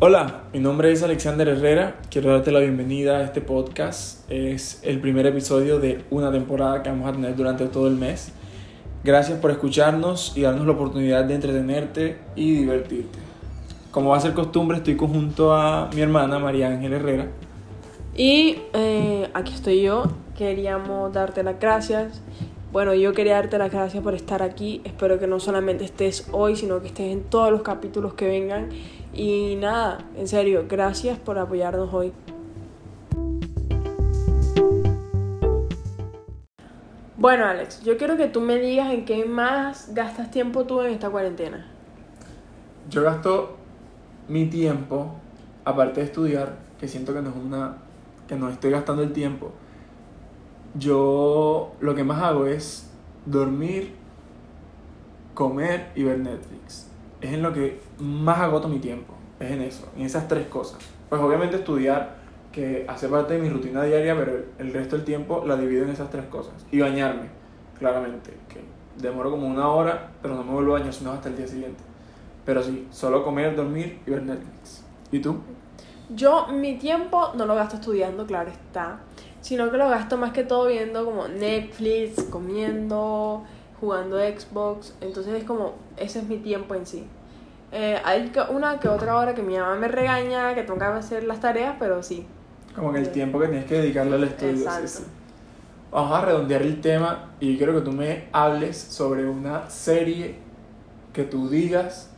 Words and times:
Hola, 0.00 0.42
mi 0.52 0.58
nombre 0.58 0.90
es 0.90 1.04
Alexander 1.04 1.46
Herrera. 1.46 2.00
Quiero 2.10 2.32
darte 2.32 2.50
la 2.50 2.58
bienvenida 2.58 3.18
a 3.18 3.22
este 3.22 3.40
podcast. 3.40 4.28
Es 4.28 4.80
el 4.82 5.00
primer 5.00 5.24
episodio 5.24 5.78
de 5.78 6.04
una 6.10 6.32
temporada 6.32 6.82
que 6.82 6.90
vamos 6.90 7.08
a 7.08 7.12
tener 7.12 7.36
durante 7.36 7.66
todo 7.66 7.86
el 7.86 7.94
mes. 7.94 8.32
Gracias 9.04 9.38
por 9.38 9.52
escucharnos 9.52 10.36
y 10.36 10.42
darnos 10.42 10.66
la 10.66 10.72
oportunidad 10.72 11.24
de 11.24 11.36
entretenerte 11.36 12.18
y 12.34 12.56
divertirte. 12.56 13.20
Como 13.92 14.10
va 14.10 14.16
a 14.16 14.20
ser 14.20 14.34
costumbre, 14.34 14.78
estoy 14.78 14.96
conjunto 14.96 15.54
a 15.54 15.88
mi 15.94 16.00
hermana 16.00 16.40
María 16.40 16.70
Ángel 16.70 16.94
Herrera. 16.94 17.28
Y 18.16 18.62
eh, 18.72 19.30
aquí 19.32 19.54
estoy 19.54 19.80
yo. 19.80 20.06
Queríamos 20.36 21.12
darte 21.12 21.44
las 21.44 21.60
gracias. 21.60 22.20
Bueno, 22.74 22.92
yo 22.92 23.12
quería 23.12 23.34
darte 23.34 23.56
las 23.56 23.70
gracias 23.70 24.02
por 24.02 24.14
estar 24.14 24.42
aquí. 24.42 24.80
Espero 24.82 25.20
que 25.20 25.28
no 25.28 25.38
solamente 25.38 25.84
estés 25.84 26.26
hoy, 26.32 26.56
sino 26.56 26.80
que 26.80 26.88
estés 26.88 27.12
en 27.12 27.22
todos 27.22 27.52
los 27.52 27.62
capítulos 27.62 28.14
que 28.14 28.26
vengan. 28.26 28.70
Y 29.12 29.54
nada, 29.54 29.98
en 30.16 30.26
serio, 30.26 30.66
gracias 30.68 31.16
por 31.16 31.38
apoyarnos 31.38 31.94
hoy. 31.94 32.12
Bueno, 37.16 37.44
Alex, 37.44 37.84
yo 37.84 37.96
quiero 37.96 38.16
que 38.16 38.26
tú 38.26 38.40
me 38.40 38.56
digas 38.58 38.92
en 38.92 39.04
qué 39.04 39.24
más 39.24 39.94
gastas 39.94 40.32
tiempo 40.32 40.64
tú 40.64 40.80
en 40.80 40.92
esta 40.92 41.10
cuarentena. 41.10 41.70
Yo 42.90 43.04
gasto 43.04 43.54
mi 44.26 44.46
tiempo, 44.46 45.14
aparte 45.64 46.00
de 46.00 46.06
estudiar, 46.06 46.56
que 46.80 46.88
siento 46.88 47.14
que 47.14 47.22
no 47.22 47.30
es 47.30 47.36
una 47.36 47.76
que 48.26 48.34
no 48.34 48.48
estoy 48.48 48.72
gastando 48.72 49.04
el 49.04 49.12
tiempo, 49.12 49.52
yo 50.74 51.72
lo 51.80 51.94
que 51.94 52.04
más 52.04 52.22
hago 52.22 52.46
es 52.46 52.90
dormir, 53.26 53.94
comer 55.34 55.90
y 55.94 56.02
ver 56.02 56.18
Netflix. 56.18 56.88
Es 57.20 57.32
en 57.32 57.42
lo 57.42 57.52
que 57.52 57.80
más 57.98 58.38
agoto 58.40 58.68
mi 58.68 58.78
tiempo, 58.78 59.14
es 59.40 59.50
en 59.50 59.62
eso, 59.62 59.88
en 59.96 60.02
esas 60.02 60.28
tres 60.28 60.46
cosas. 60.46 60.78
Pues 61.08 61.20
obviamente 61.20 61.56
estudiar, 61.56 62.16
que 62.52 62.86
hace 62.88 63.08
parte 63.08 63.34
de 63.34 63.40
mi 63.40 63.48
rutina 63.48 63.82
diaria, 63.82 64.16
pero 64.16 64.44
el 64.58 64.72
resto 64.72 64.96
del 64.96 65.04
tiempo 65.04 65.44
la 65.44 65.56
divido 65.56 65.84
en 65.84 65.90
esas 65.90 66.10
tres 66.10 66.26
cosas. 66.26 66.54
Y 66.70 66.80
bañarme, 66.80 67.28
claramente, 67.78 68.30
que 68.48 68.60
demoro 69.00 69.30
como 69.30 69.46
una 69.46 69.68
hora, 69.68 70.12
pero 70.22 70.34
no 70.34 70.44
me 70.44 70.52
vuelvo 70.52 70.76
a 70.76 70.78
bañar 70.78 70.92
sino 70.92 71.12
hasta 71.12 71.28
el 71.28 71.36
día 71.36 71.48
siguiente. 71.48 71.82
Pero 72.44 72.62
sí, 72.62 72.86
solo 72.90 73.24
comer, 73.24 73.56
dormir 73.56 74.00
y 74.06 74.10
ver 74.10 74.22
Netflix. 74.22 74.84
¿Y 75.10 75.20
tú? 75.20 75.38
Yo 76.10 76.48
mi 76.48 76.76
tiempo 76.76 77.32
no 77.34 77.46
lo 77.46 77.54
gasto 77.54 77.76
estudiando, 77.76 78.26
claro 78.26 78.50
está, 78.50 79.00
sino 79.44 79.70
que 79.70 79.76
lo 79.76 79.90
gasto 79.90 80.16
más 80.16 80.32
que 80.32 80.42
todo 80.42 80.68
viendo 80.68 81.04
como 81.04 81.28
Netflix, 81.28 82.22
comiendo, 82.30 83.44
jugando 83.78 84.18
Xbox, 84.18 84.94
entonces 85.02 85.34
es 85.34 85.44
como, 85.44 85.74
ese 85.98 86.20
es 86.20 86.24
mi 86.26 86.38
tiempo 86.38 86.74
en 86.74 86.86
sí. 86.86 87.04
Eh, 87.70 88.00
hay 88.02 88.32
una 88.48 88.80
que 88.80 88.88
otra 88.88 89.16
hora 89.16 89.34
que 89.34 89.42
mi 89.42 89.58
mamá 89.58 89.74
me 89.74 89.88
regaña, 89.88 90.54
que 90.54 90.62
tengo 90.62 90.78
que 90.78 90.86
hacer 90.86 91.24
las 91.24 91.40
tareas, 91.40 91.76
pero 91.78 92.02
sí. 92.02 92.26
Como 92.74 92.88
en 92.88 92.96
el 92.96 93.10
tiempo 93.10 93.38
que 93.38 93.48
tienes 93.48 93.66
que 93.66 93.74
dedicarle 93.74 94.16
al 94.16 94.24
estudio. 94.24 94.52
Exacto. 94.52 95.10
Vamos 95.92 96.18
a 96.18 96.24
redondear 96.24 96.62
el 96.62 96.80
tema 96.80 97.32
y 97.38 97.58
quiero 97.58 97.74
que 97.74 97.82
tú 97.82 97.92
me 97.92 98.28
hables 98.32 98.78
sobre 98.78 99.28
una 99.28 99.68
serie 99.68 100.36
que 101.12 101.24
tú 101.24 101.50
digas 101.50 102.08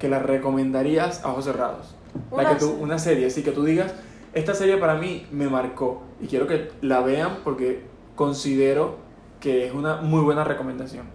que 0.00 0.08
la 0.08 0.18
recomendarías 0.18 1.24
a 1.24 1.30
ojos 1.30 1.44
cerrados. 1.44 1.94
La 2.36 2.48
que 2.48 2.56
tú, 2.56 2.76
una 2.80 2.98
serie, 2.98 3.26
así 3.26 3.44
que 3.44 3.52
tú 3.52 3.64
digas, 3.64 3.94
esta 4.34 4.54
serie 4.54 4.76
para 4.76 4.96
mí 4.96 5.26
me 5.30 5.48
marcó 5.48 6.02
y 6.20 6.26
quiero 6.26 6.46
que 6.46 6.72
la 6.82 7.00
vean 7.00 7.38
porque 7.44 7.84
considero 8.16 8.96
que 9.40 9.66
es 9.66 9.72
una 9.72 9.96
muy 9.96 10.22
buena 10.22 10.44
recomendación. 10.44 11.06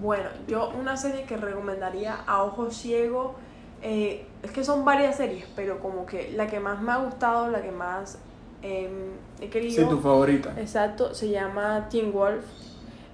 Bueno, 0.00 0.28
yo 0.48 0.70
una 0.78 0.96
serie 0.96 1.24
que 1.24 1.36
recomendaría 1.36 2.16
a 2.26 2.42
ojos 2.42 2.74
ciegos, 2.76 3.32
eh, 3.82 4.26
es 4.42 4.50
que 4.50 4.64
son 4.64 4.84
varias 4.84 5.16
series, 5.16 5.46
pero 5.54 5.78
como 5.80 6.06
que 6.06 6.32
la 6.34 6.46
que 6.46 6.60
más 6.60 6.80
me 6.80 6.92
ha 6.92 6.96
gustado, 6.96 7.50
la 7.50 7.62
que 7.62 7.70
más 7.70 8.18
eh, 8.62 8.88
he 9.40 9.48
querido... 9.50 9.82
Sí, 9.82 9.88
tu 9.88 10.00
favorita. 10.00 10.54
Exacto, 10.58 11.14
se 11.14 11.28
llama 11.28 11.88
Teen 11.90 12.12
Wolf. 12.12 12.44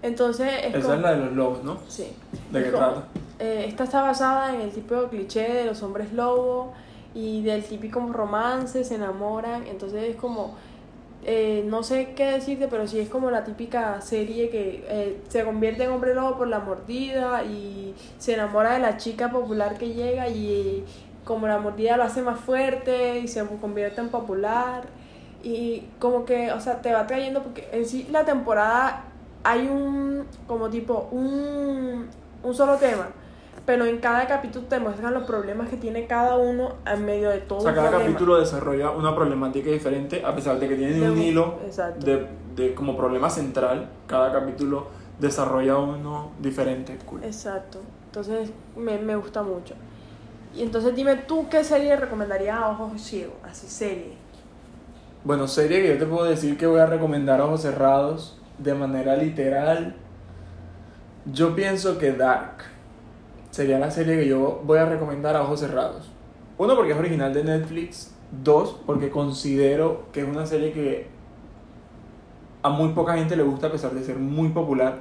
Entonces... 0.03 0.49
Es 0.65 0.77
Esa 0.77 0.95
es 0.95 1.01
la 1.01 1.13
de 1.13 1.19
los 1.19 1.33
lobos, 1.33 1.65
¿no? 1.65 1.79
Sí. 1.89 2.13
¿De 2.51 2.63
qué 2.63 2.71
trata? 2.71 3.05
Eh, 3.39 3.67
esta 3.69 3.85
está 3.85 4.03
basada 4.03 4.55
en 4.55 4.61
el 4.61 4.71
tipo 4.71 4.95
de 4.95 5.09
cliché 5.09 5.53
de 5.53 5.65
los 5.65 5.83
hombres 5.83 6.13
lobos 6.13 6.69
y 7.15 7.43
del 7.43 7.65
típico 7.65 8.01
romance, 8.13 8.85
se 8.85 8.95
enamoran, 8.95 9.67
entonces 9.67 10.05
es 10.11 10.17
como, 10.17 10.55
eh, 11.25 11.65
no 11.67 11.83
sé 11.83 12.15
qué 12.15 12.33
decirte, 12.33 12.69
pero 12.69 12.87
sí 12.87 13.01
es 13.01 13.09
como 13.09 13.31
la 13.31 13.45
típica 13.45 14.01
serie 14.01 14.49
que 14.51 14.85
eh, 14.89 15.21
se 15.29 15.45
convierte 15.45 15.85
en 15.85 15.91
hombre 15.91 16.15
lobo 16.15 16.39
por 16.39 16.49
la 16.49 16.61
mordida 16.61 17.45
y 17.45 17.95
se 18.19 18.35
enamora 18.35 18.75
de 18.75 18.79
la 18.81 18.97
chica 18.97 19.31
popular 19.31 19.77
que 19.77 19.93
llega 19.93 20.29
y 20.29 20.85
como 21.25 21.47
la 21.47 21.59
mordida 21.59 21.97
lo 21.97 22.05
hace 22.05 22.23
más 22.23 22.41
fuerte 22.41 23.19
y 23.19 23.29
se 23.29 23.45
convierte 23.61 24.01
en 24.01 24.09
popular 24.09 24.85
y 25.43 25.85
como 25.99 26.25
que, 26.25 26.53
o 26.53 26.61
sea, 26.61 26.81
te 26.81 26.93
va 26.93 27.07
trayendo 27.07 27.43
porque 27.43 27.69
en 27.73 27.87
sí 27.87 28.07
la 28.11 28.25
temporada 28.25 29.05
hay 29.43 29.69
un, 29.69 30.27
como 30.47 30.69
tipo, 30.71 31.09
un, 31.11 32.09
un 32.43 32.55
solo 32.55 32.77
tema 32.77 33.09
pero 33.67 33.85
en 33.85 33.99
cada 33.99 34.27
capítulo 34.27 34.67
te 34.67 34.79
muestran 34.79 35.15
los 35.15 35.25
problemas 35.25 35.69
que 35.69 35.77
tiene 35.77 36.07
cada 36.07 36.37
uno 36.37 36.77
en 36.87 37.05
medio 37.05 37.31
de 37.31 37.39
todo. 37.39 37.59
O 37.59 37.63
sea, 37.63 37.75
cada 37.75 37.91
capítulo 37.91 38.39
desarrolla 38.39 38.91
una 38.91 39.15
problemática 39.15 39.71
diferente, 39.71 40.23
a 40.25 40.35
pesar 40.35 40.59
de 40.59 40.69
que 40.69 40.77
tiene 40.77 41.11
un 41.11 41.19
hilo 41.19 41.59
de, 41.99 42.27
de, 42.57 42.75
como 42.75 42.97
problema 42.97 43.31
central, 43.31 43.89
cada 44.07 44.33
capítulo 44.33 44.89
desarrolla 45.19 45.77
uno 45.77 46.33
diferente. 46.41 46.99
Exacto, 47.23 47.81
entonces 48.07 48.51
me, 48.77 48.99
me 48.99 49.17
gusta 49.17 49.43
mucho. 49.43 49.75
Y 50.55 50.63
entonces 50.63 50.95
dime 50.97 51.17
tú 51.17 51.49
qué 51.49 51.63
serie 51.63 51.95
recomendarías 51.97 52.59
a 52.59 52.69
ojos 52.71 53.01
ciegos, 53.01 53.37
así 53.45 53.69
serie. 53.69 54.15
Bueno, 55.23 55.47
serie 55.47 55.83
que 55.83 55.89
yo 55.89 55.99
te 55.99 56.07
puedo 56.07 56.25
decir 56.25 56.57
que 56.57 56.67
voy 56.67 56.81
a 56.81 56.87
recomendar 56.87 57.41
a 57.41 57.45
ojos 57.45 57.63
cerrados 57.63 58.41
de 58.59 58.75
manera 58.75 59.15
literal. 59.17 59.95
Yo 61.27 61.55
pienso 61.55 61.99
que 61.99 62.13
Dark 62.13 62.65
sería 63.51 63.79
la 63.79 63.91
serie 63.91 64.17
que 64.17 64.29
yo 64.29 64.61
voy 64.65 64.79
a 64.79 64.87
recomendar 64.87 65.37
a 65.37 65.43
ojos 65.43 65.61
cerrados. 65.61 66.11
Uno, 66.59 66.77
porque 66.77 66.93
es 66.93 66.99
original 66.99 67.33
de 67.33 67.45
Netflix. 67.45 68.15
Dos, 68.43 68.77
porque 68.87 69.11
considero 69.11 70.05
que 70.13 70.21
es 70.21 70.29
una 70.29 70.47
serie 70.47 70.73
que 70.73 71.09
a 72.63 72.69
muy 72.69 72.91
poca 72.91 73.15
gente 73.15 73.37
le 73.37 73.43
gusta 73.43 73.69
a 73.69 73.73
pesar 73.73 73.93
de 73.93 74.05
ser 74.05 74.17
muy 74.17 74.51
popular. 74.51 74.99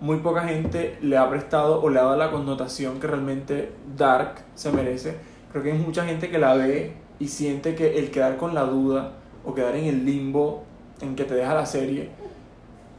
Muy 0.00 0.16
poca 0.18 0.42
gente 0.42 0.98
le 1.00 1.16
ha 1.16 1.28
prestado 1.30 1.80
o 1.80 1.88
le 1.88 2.00
ha 2.00 2.02
dado 2.02 2.16
la 2.16 2.30
connotación 2.30 2.98
que 2.98 3.06
realmente 3.06 3.72
Dark 3.96 4.36
se 4.54 4.72
merece. 4.72 5.16
Creo 5.52 5.62
que 5.62 5.72
hay 5.72 5.78
mucha 5.78 6.04
gente 6.04 6.28
que 6.28 6.38
la 6.38 6.54
ve 6.54 6.94
y 7.20 7.28
siente 7.28 7.76
que 7.76 7.98
el 7.98 8.10
quedar 8.10 8.36
con 8.36 8.54
la 8.54 8.64
duda 8.64 9.12
o 9.44 9.54
quedar 9.54 9.76
en 9.76 9.84
el 9.84 10.04
limbo 10.04 10.64
en 11.00 11.14
que 11.14 11.24
te 11.24 11.34
deja 11.34 11.54
la 11.54 11.66
serie 11.66 12.10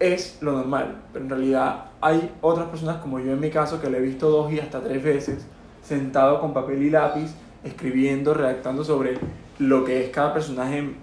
es 0.04 0.38
lo 0.42 0.54
normal, 0.54 1.02
pero 1.12 1.26
en 1.26 1.30
realidad 1.30 1.86
hay 2.02 2.32
otras 2.42 2.68
personas 2.68 2.98
como 2.98 3.20
yo 3.20 3.34
en 3.34 3.40
mi 3.40 3.50
caso 3.50 3.82
que 3.82 3.90
le 3.90 3.98
he 3.98 4.02
visto 4.02 4.30
dos 4.30 4.52
y 4.52 4.60
hasta 4.60 4.82
tres 4.82 5.04
veces 5.04 5.46
sentado 5.82 6.40
con 6.40 6.54
papel 6.54 6.82
y 6.84 6.90
lápiz 6.90 7.32
escribiendo, 7.64 8.34
redactando 8.34 8.84
sobre 8.84 9.18
lo 9.60 9.86
que 9.86 10.06
es 10.06 10.10
cada 10.10 10.34
personaje 10.34 10.96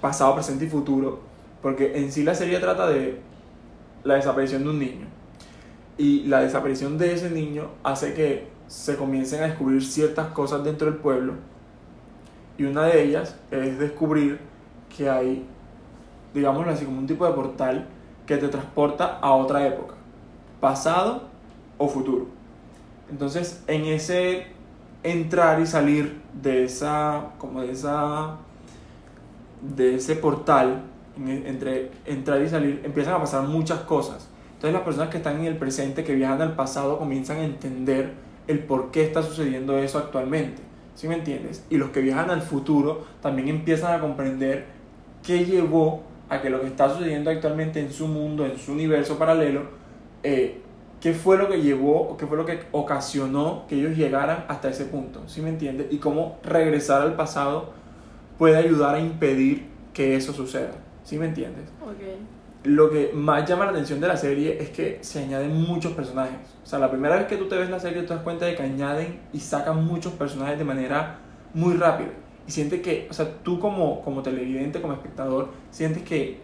pasado, 0.00 0.34
presente 0.34 0.64
y 0.64 0.68
futuro, 0.68 1.20
porque 1.60 1.98
en 1.98 2.10
sí 2.10 2.22
la 2.22 2.34
serie 2.34 2.58
trata 2.58 2.88
de 2.88 3.20
la 4.04 4.14
desaparición 4.14 4.64
de 4.64 4.70
un 4.70 4.78
niño. 4.78 5.06
Y 5.98 6.24
la 6.24 6.40
desaparición 6.40 6.96
de 6.96 7.12
ese 7.12 7.30
niño 7.30 7.68
hace 7.82 8.14
que 8.14 8.48
se 8.66 8.96
comiencen 8.96 9.42
a 9.42 9.46
descubrir 9.46 9.84
ciertas 9.84 10.28
cosas 10.28 10.64
dentro 10.64 10.90
del 10.90 10.98
pueblo 10.98 11.34
y 12.60 12.64
una 12.64 12.84
de 12.84 13.02
ellas 13.02 13.36
es 13.50 13.78
descubrir 13.78 14.38
que 14.94 15.08
hay, 15.08 15.46
digámoslo 16.34 16.70
así, 16.70 16.84
como 16.84 16.98
un 16.98 17.06
tipo 17.06 17.26
de 17.26 17.32
portal 17.32 17.86
que 18.26 18.36
te 18.36 18.48
transporta 18.48 19.18
a 19.20 19.32
otra 19.32 19.66
época, 19.66 19.94
pasado 20.60 21.22
o 21.78 21.88
futuro. 21.88 22.26
Entonces, 23.10 23.62
en 23.66 23.86
ese 23.86 24.46
entrar 25.02 25.60
y 25.60 25.66
salir 25.66 26.20
de 26.40 26.64
esa, 26.64 27.30
como 27.38 27.62
de 27.62 27.72
esa, 27.72 28.36
de 29.62 29.96
ese 29.96 30.16
portal, 30.16 30.82
e, 31.26 31.48
entre 31.48 31.90
entrar 32.06 32.40
y 32.42 32.48
salir, 32.48 32.82
empiezan 32.84 33.14
a 33.14 33.18
pasar 33.18 33.42
muchas 33.42 33.80
cosas. 33.80 34.28
Entonces, 34.54 34.74
las 34.74 34.82
personas 34.82 35.08
que 35.08 35.16
están 35.16 35.40
en 35.40 35.46
el 35.46 35.56
presente, 35.56 36.04
que 36.04 36.14
viajan 36.14 36.42
al 36.42 36.54
pasado, 36.54 36.98
comienzan 36.98 37.38
a 37.38 37.44
entender 37.44 38.12
el 38.46 38.60
por 38.60 38.90
qué 38.90 39.04
está 39.04 39.22
sucediendo 39.22 39.78
eso 39.78 39.98
actualmente. 39.98 40.62
¿Sí 40.94 41.08
me 41.08 41.14
entiendes? 41.14 41.64
Y 41.70 41.78
los 41.78 41.90
que 41.90 42.00
viajan 42.00 42.30
al 42.30 42.42
futuro 42.42 43.06
también 43.22 43.48
empiezan 43.48 43.94
a 43.94 44.00
comprender 44.00 44.66
qué 45.22 45.46
llevó 45.46 46.02
a 46.30 46.40
que 46.40 46.48
lo 46.48 46.60
que 46.60 46.68
está 46.68 46.88
sucediendo 46.88 47.28
actualmente 47.28 47.80
en 47.80 47.92
su 47.92 48.06
mundo, 48.06 48.46
en 48.46 48.56
su 48.56 48.72
universo 48.72 49.18
paralelo, 49.18 49.62
eh, 50.22 50.60
qué 51.00 51.12
fue 51.12 51.36
lo 51.36 51.48
que 51.48 51.60
llevó, 51.60 52.16
qué 52.16 52.26
fue 52.26 52.36
lo 52.36 52.46
que 52.46 52.60
ocasionó 52.72 53.66
que 53.68 53.74
ellos 53.74 53.96
llegaran 53.96 54.44
hasta 54.48 54.70
ese 54.70 54.84
punto, 54.84 55.22
¿sí 55.26 55.42
me 55.42 55.48
entiendes? 55.48 55.88
Y 55.90 55.98
cómo 55.98 56.38
regresar 56.44 57.02
al 57.02 57.14
pasado 57.16 57.72
puede 58.38 58.56
ayudar 58.56 58.94
a 58.94 59.00
impedir 59.00 59.66
que 59.92 60.14
eso 60.14 60.32
suceda, 60.32 60.72
¿sí 61.02 61.18
me 61.18 61.26
entiendes? 61.26 61.64
Okay. 61.82 62.16
Lo 62.62 62.90
que 62.90 63.10
más 63.12 63.48
llama 63.48 63.64
la 63.64 63.72
atención 63.72 64.00
de 64.00 64.06
la 64.06 64.16
serie 64.16 64.58
es 64.62 64.68
que 64.70 64.98
se 65.00 65.24
añaden 65.24 65.62
muchos 65.62 65.92
personajes. 65.94 66.36
O 66.62 66.66
sea, 66.66 66.78
la 66.78 66.90
primera 66.90 67.16
vez 67.16 67.26
que 67.26 67.38
tú 67.38 67.48
te 67.48 67.56
ves 67.56 67.70
la 67.70 67.80
serie, 67.80 68.02
te 68.02 68.14
das 68.14 68.22
cuenta 68.22 68.44
de 68.44 68.54
que 68.54 68.62
añaden 68.62 69.18
y 69.32 69.40
sacan 69.40 69.84
muchos 69.84 70.12
personajes 70.12 70.58
de 70.58 70.64
manera 70.64 71.18
muy 71.54 71.74
rápido. 71.74 72.10
Y 72.58 72.80
que, 72.80 73.06
o 73.08 73.14
sea, 73.14 73.32
tú 73.42 73.60
como, 73.60 74.02
como 74.02 74.22
televidente, 74.22 74.80
como 74.80 74.94
espectador, 74.94 75.48
sientes 75.70 76.02
que 76.02 76.40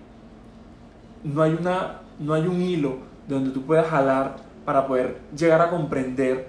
no 1.25 1.43
hay, 1.43 1.53
una, 1.53 2.01
no 2.21 2.35
hay 2.35 2.47
un 2.47 2.61
hilo 2.63 2.99
donde 3.27 3.51
tú 3.51 3.63
puedas 3.63 3.89
jalar 3.89 4.37
para 4.65 4.87
poder 4.87 5.19
llegar 5.37 5.61
a 5.61 5.71
comprender 5.71 6.49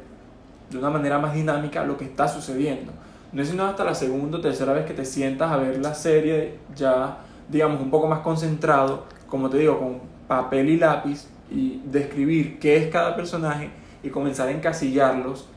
de 0.69 0.77
una 0.77 0.89
manera 0.89 1.17
más 1.17 1.33
dinámica 1.33 1.83
lo 1.83 1.97
que 1.97 2.05
está 2.05 2.27
sucediendo. 2.27 2.91
No 3.31 3.41
es 3.41 3.49
sino 3.49 3.65
hasta 3.65 3.83
la 3.83 3.95
segunda 3.95 4.37
o 4.37 4.41
tercera 4.41 4.73
vez 4.73 4.85
que 4.85 4.93
te 4.93 5.05
sientas 5.05 5.51
a 5.51 5.57
ver 5.57 5.79
la 5.79 5.93
serie 5.93 6.59
ya, 6.75 7.17
digamos, 7.49 7.81
un 7.81 7.89
poco 7.89 8.07
más 8.07 8.19
concentrado, 8.19 9.05
como 9.27 9.49
te 9.49 9.57
digo, 9.57 9.79
con 9.79 9.99
papel 10.27 10.69
y 10.69 10.77
lápiz 10.77 11.27
y 11.49 11.81
describir 11.85 12.59
qué 12.59 12.77
es 12.77 12.91
cada 12.91 13.15
personaje 13.15 13.69
y 14.03 14.09
comenzar 14.09 14.49
a 14.49 14.51
encasillarlos, 14.51 15.47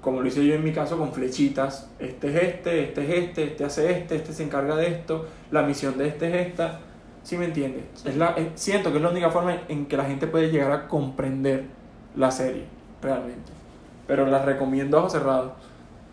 como 0.00 0.20
lo 0.20 0.28
hice 0.28 0.44
yo 0.44 0.54
en 0.54 0.64
mi 0.64 0.72
caso 0.72 0.96
con 0.96 1.12
flechitas, 1.12 1.90
este 1.98 2.28
es 2.28 2.42
este, 2.42 2.84
este 2.84 3.02
es 3.02 3.24
este, 3.28 3.44
este 3.44 3.64
hace 3.64 3.90
este, 3.92 4.16
este 4.16 4.32
se 4.32 4.42
encarga 4.44 4.76
de 4.76 4.88
esto, 4.88 5.26
la 5.50 5.62
misión 5.62 5.98
de 5.98 6.08
este 6.08 6.28
es 6.28 6.48
esta, 6.48 6.80
¿sí 7.22 7.36
me 7.36 7.46
entiendes? 7.46 7.84
Es 8.04 8.16
la, 8.16 8.34
siento 8.54 8.90
que 8.90 8.96
es 8.96 9.02
la 9.02 9.10
única 9.10 9.30
forma 9.30 9.58
en 9.68 9.86
que 9.86 9.96
la 9.96 10.04
gente 10.04 10.26
puede 10.26 10.50
llegar 10.50 10.72
a 10.72 10.88
comprender 10.88 11.66
la 12.16 12.30
serie, 12.30 12.64
realmente. 13.02 13.52
Pero 14.06 14.26
la 14.26 14.44
recomiendo 14.44 14.96
a 14.96 15.00
ojos 15.00 15.12
cerrados, 15.12 15.52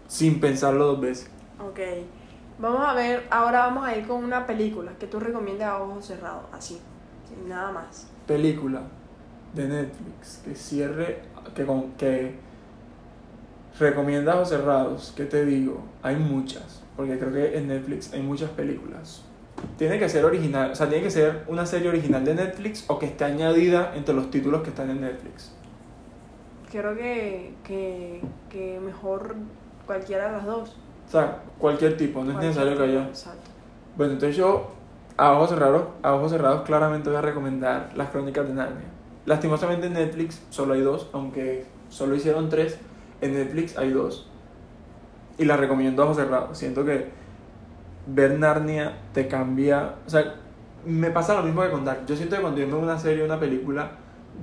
sin 0.08 0.40
pensarlo 0.40 0.86
dos 0.88 1.02
veces. 1.02 1.32
Ok. 1.60 1.80
Vamos 2.60 2.82
a 2.84 2.94
ver, 2.94 3.28
ahora 3.30 3.60
vamos 3.60 3.86
a 3.86 3.96
ir 3.96 4.08
con 4.08 4.24
una 4.24 4.48
película 4.48 4.92
que 5.00 5.06
tú 5.06 5.20
recomiendas 5.20 5.70
a 5.70 5.82
ojos 5.82 6.06
cerrados, 6.06 6.44
así, 6.52 6.82
sin 7.28 7.48
nada 7.48 7.72
más. 7.72 8.08
Película 8.26 8.82
de 9.54 9.68
Netflix 9.68 10.42
que 10.44 10.56
cierre, 10.56 11.22
que, 11.56 11.66
con, 11.66 11.92
que 11.92 12.36
recomienda 13.80 14.34
a 14.34 14.36
ojos 14.36 14.50
cerrados, 14.50 15.14
¿qué 15.16 15.26
te 15.26 15.46
digo? 15.46 15.84
Hay 16.04 16.16
muchas, 16.16 16.82
porque 16.96 17.18
creo 17.18 17.32
que 17.32 17.58
en 17.58 17.68
Netflix 17.68 18.14
hay 18.14 18.22
muchas 18.22 18.50
películas. 18.52 19.24
Tiene 19.78 19.98
que 19.98 20.08
ser 20.08 20.24
original, 20.26 20.72
o 20.72 20.76
sea, 20.76 20.88
tiene 20.88 21.04
que 21.04 21.12
ser 21.12 21.44
una 21.48 21.66
serie 21.66 21.90
original 21.90 22.24
de 22.24 22.36
Netflix 22.36 22.86
o 22.88 23.00
que 23.00 23.08
esté 23.08 23.26
añadida 23.26 23.94
entre 23.96 24.14
los 24.14 24.30
títulos 24.30 24.62
que 24.62 24.70
están 24.70 24.90
en 24.90 25.02
Netflix 25.02 25.52
creo 26.72 26.96
que, 26.96 27.54
que, 27.64 28.22
que 28.50 28.80
mejor 28.80 29.36
cualquiera 29.86 30.28
de 30.28 30.32
las 30.34 30.46
dos. 30.46 30.76
O 31.08 31.12
sea, 31.12 31.42
cualquier 31.58 31.98
tipo, 31.98 32.24
no 32.24 32.32
es 32.32 32.38
necesario 32.38 32.78
que 32.78 32.84
haya. 32.84 33.08
Exacto. 33.08 33.50
Bueno, 33.96 34.14
entonces 34.14 34.36
yo, 34.36 34.72
a 35.16 35.32
ojos 35.34 35.50
cerrados, 35.50 35.84
a 36.04 36.14
ojos 36.14 36.32
cerrados, 36.32 36.64
claramente 36.64 37.10
voy 37.10 37.18
a 37.18 37.22
recomendar 37.22 37.92
las 37.96 38.10
crónicas 38.10 38.48
de 38.48 38.54
Narnia. 38.54 38.86
Lastimosamente 39.26 39.88
en 39.88 39.94
Netflix 39.94 40.42
solo 40.50 40.74
hay 40.74 40.82
dos, 40.82 41.10
aunque 41.14 41.66
solo 41.90 42.16
hicieron 42.16 42.50
tres, 42.50 42.78
en 43.22 43.34
Netflix 43.34 43.78
hay 43.78 43.92
dos. 43.92 44.30
Y 45.38 45.46
las 45.46 45.60
recomiendo 45.60 46.02
a 46.02 46.06
ojos 46.06 46.18
cerrados. 46.18 46.58
Siento 46.58 46.84
que 46.84 47.10
ver 48.08 48.40
Narnia 48.40 48.98
te 49.14 49.28
cambia. 49.28 49.96
O 50.06 50.10
sea, 50.10 50.36
me 50.86 51.12
pasa 51.12 51.36
lo 51.36 51.44
mismo 51.44 51.62
que 51.62 51.70
con 51.70 51.86
Dark. 51.86 52.06
Yo 52.08 52.16
siento 52.16 52.36
que 52.36 52.42
cuando 52.42 52.60
yo 52.60 52.68
veo 52.68 52.80
una 52.80 52.98
serie 52.98 53.22
o 53.22 53.26
una 53.26 53.40
película, 53.40 53.92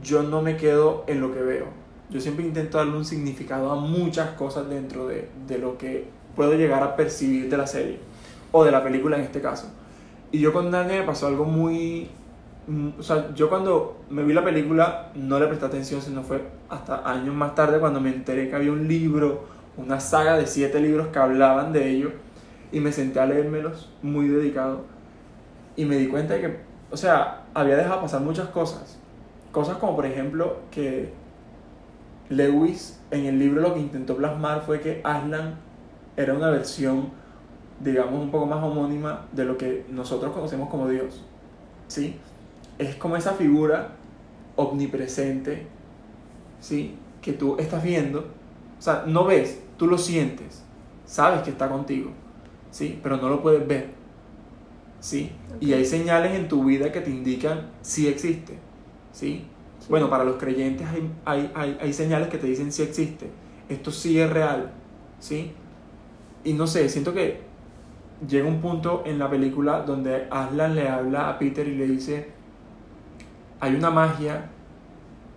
yo 0.02 0.22
no 0.22 0.42
me 0.42 0.56
quedo 0.56 1.04
en 1.06 1.20
lo 1.20 1.32
que 1.32 1.40
veo 1.40 1.84
yo 2.10 2.20
siempre 2.20 2.44
intento 2.44 2.78
darle 2.78 2.96
un 2.96 3.04
significado 3.04 3.70
a 3.70 3.76
muchas 3.76 4.30
cosas 4.30 4.68
dentro 4.68 5.08
de, 5.08 5.28
de 5.46 5.58
lo 5.58 5.78
que 5.78 6.06
puedo 6.36 6.54
llegar 6.54 6.82
a 6.82 6.96
percibir 6.96 7.48
de 7.50 7.56
la 7.56 7.66
serie 7.66 7.98
o 8.52 8.64
de 8.64 8.70
la 8.70 8.84
película 8.84 9.16
en 9.16 9.22
este 9.22 9.40
caso. 9.40 9.70
Y 10.30 10.38
yo 10.38 10.52
con 10.52 10.70
Daniel 10.70 11.00
me 11.00 11.06
pasó 11.06 11.26
algo 11.26 11.44
muy... 11.44 12.10
Mm, 12.66 12.90
o 12.98 13.02
sea, 13.02 13.34
yo 13.34 13.48
cuando 13.48 14.00
me 14.08 14.22
vi 14.24 14.32
la 14.32 14.44
película 14.44 15.10
no 15.14 15.38
le 15.38 15.46
presté 15.46 15.66
atención, 15.66 16.00
sino 16.00 16.22
fue 16.22 16.42
hasta 16.68 17.08
años 17.08 17.34
más 17.34 17.54
tarde 17.54 17.78
cuando 17.78 18.00
me 18.00 18.10
enteré 18.10 18.48
que 18.48 18.56
había 18.56 18.72
un 18.72 18.88
libro, 18.88 19.44
una 19.76 20.00
saga 20.00 20.36
de 20.36 20.46
siete 20.46 20.80
libros 20.80 21.08
que 21.08 21.18
hablaban 21.18 21.72
de 21.72 21.90
ello 21.90 22.12
y 22.72 22.80
me 22.80 22.92
senté 22.92 23.20
a 23.20 23.26
leérmelos 23.26 23.90
muy 24.02 24.28
dedicado 24.28 24.84
y 25.76 25.84
me 25.84 25.96
di 25.96 26.08
cuenta 26.08 26.34
de 26.34 26.40
que, 26.40 26.60
o 26.90 26.96
sea, 26.96 27.44
había 27.54 27.76
dejado 27.76 28.00
pasar 28.00 28.20
muchas 28.20 28.48
cosas. 28.48 28.98
Cosas 29.52 29.76
como 29.76 29.94
por 29.94 30.06
ejemplo 30.06 30.58
que 30.70 31.12
Lewis 32.28 33.00
en 33.10 33.26
el 33.26 33.38
libro 33.38 33.60
lo 33.60 33.74
que 33.74 33.80
intentó 33.80 34.16
plasmar 34.16 34.62
fue 34.62 34.80
que 34.80 35.00
Aslan 35.04 35.56
era 36.16 36.34
una 36.34 36.50
versión, 36.50 37.10
digamos, 37.80 38.20
un 38.20 38.30
poco 38.30 38.46
más 38.46 38.62
homónima 38.62 39.26
de 39.32 39.44
lo 39.44 39.58
que 39.58 39.84
nosotros 39.90 40.32
conocemos 40.32 40.70
como 40.70 40.88
Dios. 40.88 41.22
¿Sí? 41.88 42.18
Es 42.78 42.96
como 42.96 43.16
esa 43.16 43.32
figura 43.32 43.92
omnipresente, 44.56 45.66
¿sí? 46.60 46.96
Que 47.20 47.32
tú 47.32 47.56
estás 47.58 47.82
viendo, 47.82 48.20
o 48.78 48.82
sea, 48.82 49.04
no 49.06 49.24
ves, 49.24 49.62
tú 49.76 49.86
lo 49.86 49.98
sientes, 49.98 50.62
sabes 51.06 51.42
que 51.42 51.50
está 51.50 51.68
contigo, 51.68 52.10
¿sí? 52.70 52.98
Pero 53.02 53.16
no 53.16 53.28
lo 53.28 53.42
puedes 53.42 53.66
ver, 53.66 53.90
¿sí? 55.00 55.30
Y 55.60 55.72
hay 55.72 55.84
señales 55.84 56.32
en 56.32 56.48
tu 56.48 56.64
vida 56.64 56.92
que 56.92 57.00
te 57.00 57.10
indican 57.10 57.70
si 57.82 58.08
existe, 58.08 58.58
¿sí? 59.12 59.46
Bueno, 59.88 60.08
para 60.08 60.24
los 60.24 60.36
creyentes 60.36 60.86
hay, 60.86 61.10
hay, 61.24 61.50
hay, 61.54 61.78
hay, 61.80 61.92
señales 61.92 62.28
que 62.28 62.38
te 62.38 62.46
dicen 62.46 62.72
si 62.72 62.82
existe. 62.82 63.28
Esto 63.68 63.90
sí 63.90 64.18
es 64.18 64.30
real. 64.30 64.72
¿Sí? 65.20 65.52
Y 66.42 66.52
no 66.52 66.66
sé, 66.66 66.88
siento 66.88 67.12
que 67.12 67.40
llega 68.26 68.48
un 68.48 68.60
punto 68.60 69.02
en 69.06 69.18
la 69.18 69.28
película 69.28 69.82
donde 69.82 70.26
Aslan 70.30 70.74
le 70.74 70.88
habla 70.88 71.28
a 71.30 71.38
Peter 71.38 71.66
y 71.66 71.74
le 71.74 71.86
dice, 71.86 72.28
hay 73.60 73.74
una 73.74 73.90
magia 73.90 74.50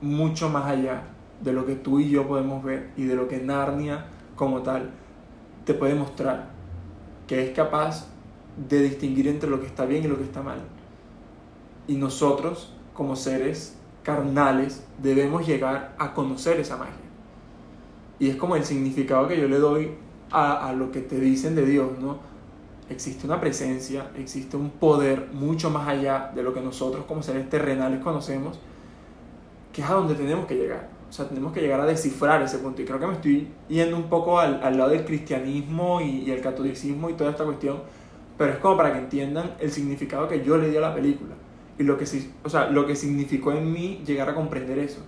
mucho 0.02 0.50
más 0.50 0.66
allá 0.66 1.04
de 1.42 1.54
lo 1.54 1.66
que 1.66 1.75
tú 1.75 2.00
y 2.00 2.10
yo 2.10 2.28
podemos 2.28 2.64
ver 2.64 2.92
y 2.98 3.04
de 3.04 3.16
lo 3.16 3.28
que 3.28 3.40
Narnia 3.40 4.06
como 4.36 4.62
tal 4.62 4.92
te 5.66 5.74
puede 5.74 5.96
mostrar, 5.96 6.50
que 7.28 7.46
es 7.46 7.56
capaz 7.56 8.08
de 8.69 8.81
distinguir 8.81 9.28
entre 9.28 9.50
lo 9.50 9.60
que 9.60 9.68
está 9.68 9.86
bien 9.86 10.04
y 10.04 10.08
lo 10.08 10.18
que 10.18 10.24
está 10.24 10.42
mal. 10.42 10.60
Y 11.88 11.96
nosotros, 11.96 12.74
como 12.94 13.16
seres 13.16 13.78
carnales, 14.04 14.84
debemos 15.02 15.46
llegar 15.46 15.96
a 16.00 16.14
conocer 16.14 16.60
esa 16.60 16.78
magia. 16.78 16.94
Y 18.19 18.30
es 18.30 18.36
como 18.36 18.56
el 18.56 18.64
significado 18.64 19.28
que 19.28 19.40
yo 19.40 19.48
le 19.48 19.60
doy 19.60 19.92
a, 20.31 20.68
a, 20.68 20.74
lo 20.74 20.92
que 20.92 21.02
te 21.02 21.19
dicen 21.19 21.56
de 21.56 21.66
Dios, 21.66 22.00
¿no? 22.00 22.18
Existe 22.89 23.25
una 23.25 23.42
presencia, 23.42 24.12
existe 24.18 24.56
un 24.56 24.69
poder 24.69 25.28
mucho 25.34 25.69
más 25.69 25.88
allá 25.88 26.31
de 26.34 26.42
lo 26.44 26.54
que 26.54 26.62
nosotros 26.62 27.06
como 27.06 27.22
seres 27.22 27.50
terrenales 27.50 28.00
conocemos, 28.00 28.60
que 29.74 29.81
es 29.81 29.89
a 29.89 29.94
donde 29.94 30.16
tenemos 30.16 30.45
que 30.45 30.56
llegar. 30.56 30.89
O 31.10 31.12
sea, 31.12 31.28
tenemos 31.28 31.54
que 31.54 31.62
llegar 31.62 31.80
a 31.80 31.86
descifrar 31.86 32.42
ese 32.42 32.60
punto. 32.60 32.81
Y 32.81 32.85
creo 32.85 33.00
que 33.00 33.07
me 33.07 33.14
estoy 33.14 33.47
yendo 33.68 33.95
un 33.95 34.09
poco 34.09 34.40
al, 34.40 34.62
al 34.64 34.78
lado 34.78 34.90
del 34.92 35.06
cristianismo 35.06 36.02
y, 36.02 36.23
y 36.26 36.31
el 36.31 36.42
catolicismo 36.42 37.09
y 37.09 37.14
toda 37.14 37.31
esta 37.31 37.44
cuestión, 37.44 37.81
pero 38.38 38.54
es 38.54 38.59
como 38.59 38.78
para 38.78 38.94
que 38.94 39.00
entiendan 39.00 39.56
el 39.59 39.71
significado 39.71 40.28
que 40.28 40.44
yo 40.44 40.57
le 40.57 40.69
di 40.69 40.78
a 40.78 40.81
la 40.81 40.94
película 40.94 41.35
y 41.80 41.83
lo 41.83 41.97
que, 41.97 42.06
o 42.44 42.50
sea, 42.50 42.69
lo 42.69 42.85
que 42.85 42.95
significó 42.95 43.52
en 43.52 43.71
mí 43.71 44.02
llegar 44.06 44.30
a 44.30 44.35
comprender 44.35 44.80
eso. 44.80 45.02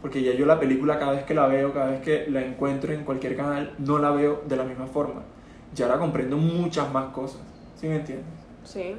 Porque 0.00 0.22
ya 0.22 0.32
yo 0.32 0.46
la 0.46 0.60
película 0.60 0.98
cada 0.98 1.12
vez 1.12 1.24
que 1.24 1.34
la 1.34 1.46
veo, 1.46 1.72
cada 1.72 1.90
vez 1.90 2.00
que 2.00 2.30
la 2.30 2.42
encuentro 2.44 2.92
en 2.92 3.04
cualquier 3.04 3.36
canal, 3.36 3.74
no 3.78 3.98
la 3.98 4.10
veo 4.10 4.42
de 4.46 4.56
la 4.56 4.64
misma 4.64 4.86
forma. 4.86 5.22
Ya 5.74 5.88
la 5.88 5.98
comprendo 5.98 6.36
muchas 6.36 6.90
más 6.92 7.06
cosas. 7.12 7.40
¿Sí 7.80 7.86
me 7.88 7.96
entiendes? 7.96 8.26
Sí. 8.64 8.96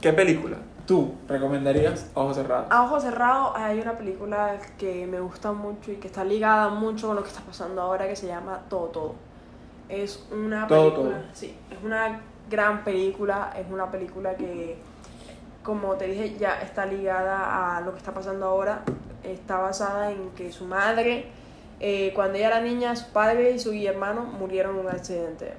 ¿Qué 0.00 0.12
película 0.12 0.58
tú 0.86 1.14
recomendarías 1.26 2.10
a 2.14 2.20
ojos 2.20 2.36
cerrados? 2.36 2.66
A 2.70 2.82
ojos 2.84 3.02
cerrados 3.02 3.52
hay 3.56 3.80
una 3.80 3.96
película 3.96 4.58
que 4.78 5.06
me 5.06 5.20
gusta 5.20 5.52
mucho 5.52 5.92
y 5.92 5.96
que 5.96 6.08
está 6.08 6.24
ligada 6.24 6.68
mucho 6.68 7.06
con 7.08 7.16
lo 7.16 7.22
que 7.22 7.28
está 7.28 7.40
pasando 7.40 7.80
ahora 7.80 8.06
que 8.06 8.16
se 8.16 8.26
llama 8.26 8.60
Todo 8.68 8.86
Todo. 8.88 9.14
Es 9.88 10.26
una 10.32 10.66
todo, 10.66 10.92
película, 10.94 11.16
todo. 11.18 11.28
sí, 11.34 11.56
es 11.70 11.82
una 11.84 12.20
gran 12.50 12.84
película, 12.84 13.52
es 13.58 13.66
una 13.70 13.90
película 13.90 14.34
que 14.34 14.78
como 15.64 15.94
te 15.94 16.06
dije, 16.06 16.36
ya 16.38 16.60
está 16.60 16.84
ligada 16.86 17.76
a 17.76 17.80
lo 17.80 17.92
que 17.92 17.98
está 17.98 18.12
pasando 18.12 18.46
ahora. 18.46 18.82
Está 19.24 19.58
basada 19.58 20.12
en 20.12 20.30
que 20.36 20.52
su 20.52 20.66
madre, 20.66 21.24
eh, 21.80 22.12
cuando 22.14 22.36
ella 22.36 22.48
era 22.48 22.60
niña, 22.60 22.94
su 22.94 23.10
padre 23.12 23.52
y 23.52 23.58
su 23.58 23.72
hermano 23.72 24.22
murieron 24.24 24.78
en 24.78 24.86
un 24.86 24.90
accidente. 24.92 25.54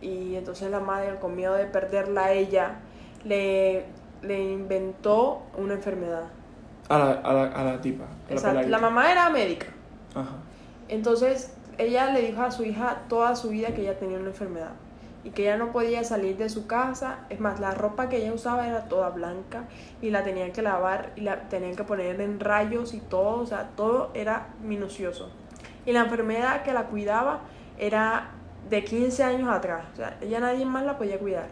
Y 0.00 0.36
entonces 0.36 0.70
la 0.70 0.80
madre, 0.80 1.16
con 1.20 1.36
miedo 1.36 1.54
de 1.54 1.66
perderla 1.66 2.26
a 2.26 2.32
ella, 2.32 2.76
le, 3.24 3.84
le 4.22 4.52
inventó 4.52 5.42
una 5.56 5.74
enfermedad. 5.74 6.24
A 6.88 6.98
la, 6.98 7.10
a 7.12 7.32
la, 7.32 7.44
a 7.44 7.64
la 7.64 7.80
tipa. 7.80 8.04
a 8.04 8.32
Exacto. 8.32 8.68
La 8.68 8.78
mamá 8.78 9.10
era 9.12 9.28
médica. 9.30 9.66
Ajá. 10.14 10.36
Entonces 10.88 11.54
ella 11.78 12.12
le 12.12 12.22
dijo 12.22 12.42
a 12.42 12.50
su 12.50 12.64
hija 12.64 13.02
toda 13.08 13.36
su 13.36 13.50
vida 13.50 13.68
que 13.74 13.82
ella 13.82 13.98
tenía 13.98 14.18
una 14.18 14.28
enfermedad 14.28 14.72
y 15.22 15.30
que 15.30 15.42
ella 15.42 15.56
no 15.56 15.72
podía 15.72 16.02
salir 16.04 16.36
de 16.36 16.48
su 16.48 16.66
casa. 16.66 17.20
Es 17.28 17.40
más, 17.40 17.60
la 17.60 17.72
ropa 17.72 18.08
que 18.08 18.18
ella 18.18 18.32
usaba 18.32 18.66
era 18.66 18.84
toda 18.84 19.10
blanca 19.10 19.64
y 20.00 20.10
la 20.10 20.24
tenían 20.24 20.52
que 20.52 20.62
lavar 20.62 21.12
y 21.16 21.22
la 21.22 21.48
tenían 21.48 21.76
que 21.76 21.84
poner 21.84 22.20
en 22.20 22.40
rayos 22.40 22.94
y 22.94 23.00
todo, 23.00 23.42
o 23.42 23.46
sea, 23.46 23.70
todo 23.76 24.10
era 24.14 24.48
minucioso. 24.62 25.30
Y 25.86 25.92
la 25.92 26.00
enfermedad 26.00 26.62
que 26.62 26.72
la 26.72 26.84
cuidaba 26.84 27.40
era 27.78 28.30
de 28.68 28.84
15 28.84 29.22
años 29.24 29.48
atrás, 29.48 29.82
o 29.92 29.96
sea, 29.96 30.16
ella 30.20 30.40
nadie 30.40 30.64
más 30.64 30.84
la 30.84 30.96
podía 30.98 31.18
cuidar. 31.18 31.48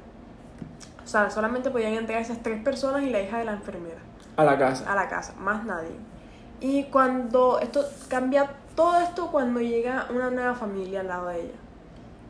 O 1.04 1.06
sea, 1.08 1.30
solamente 1.30 1.70
podían 1.70 1.94
entrar 1.94 2.20
esas 2.20 2.42
tres 2.42 2.62
personas 2.62 3.02
y 3.02 3.10
la 3.10 3.22
hija 3.22 3.38
de 3.38 3.44
la 3.44 3.52
enfermera. 3.52 3.98
A 4.36 4.44
la 4.44 4.58
casa. 4.58 4.90
A 4.92 4.94
la 4.94 5.08
casa, 5.08 5.34
más 5.38 5.64
nadie. 5.64 5.96
Y 6.60 6.84
cuando 6.84 7.58
esto 7.60 7.84
cambia 8.08 8.50
todo 8.76 9.00
esto 9.00 9.28
cuando 9.32 9.60
llega 9.60 10.06
una 10.14 10.30
nueva 10.30 10.54
familia 10.54 11.00
al 11.00 11.08
lado 11.08 11.28
de 11.28 11.40
ella 11.40 11.54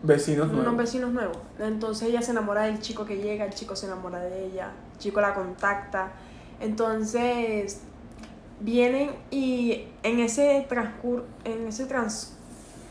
Vecinos 0.03 0.47
nuevos. 0.49 0.67
unos 0.67 0.77
vecinos 0.79 1.11
nuevos. 1.13 1.37
Entonces 1.59 2.09
ella 2.09 2.23
se 2.23 2.31
enamora 2.31 2.63
del 2.63 2.81
chico 2.81 3.05
que 3.05 3.17
llega, 3.19 3.45
el 3.45 3.53
chico 3.53 3.75
se 3.77 3.87
enamora 3.87 4.21
de 4.21 4.47
ella, 4.47 4.71
el 4.95 4.99
chico 4.99 5.21
la 5.21 5.35
contacta. 5.35 6.13
Entonces 6.61 7.81
vienen 8.61 9.11
y 9.31 9.87
en 10.03 10.21
ese 10.21 10.65
transcurso, 10.69 11.27
en 11.45 11.67
ese 11.69 11.87
trans, 11.87 12.07
¿cómo 12.07 12.29
se- 12.31 12.38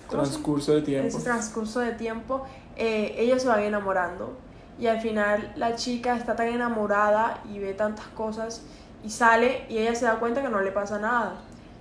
Transcurso 0.09 0.71
de 0.73 0.79
en 0.79 0.83
tiempo. 0.85 1.07
ese 1.07 1.21
transcurso 1.21 1.79
de 1.79 1.91
tiempo, 1.93 2.45
eh, 2.75 3.15
ellos 3.17 3.41
se 3.41 3.47
van 3.47 3.61
enamorando. 3.61 4.37
Y 4.79 4.87
al 4.87 5.01
final 5.01 5.53
la 5.55 5.75
chica 5.75 6.15
está 6.15 6.35
tan 6.35 6.47
enamorada 6.47 7.41
y 7.51 7.59
ve 7.59 7.73
tantas 7.73 8.05
cosas 8.07 8.61
y 9.03 9.09
sale 9.09 9.65
y 9.69 9.77
ella 9.77 9.95
se 9.95 10.05
da 10.05 10.19
cuenta 10.19 10.41
que 10.41 10.49
no 10.49 10.61
le 10.61 10.71
pasa 10.71 10.99
nada. 10.99 11.35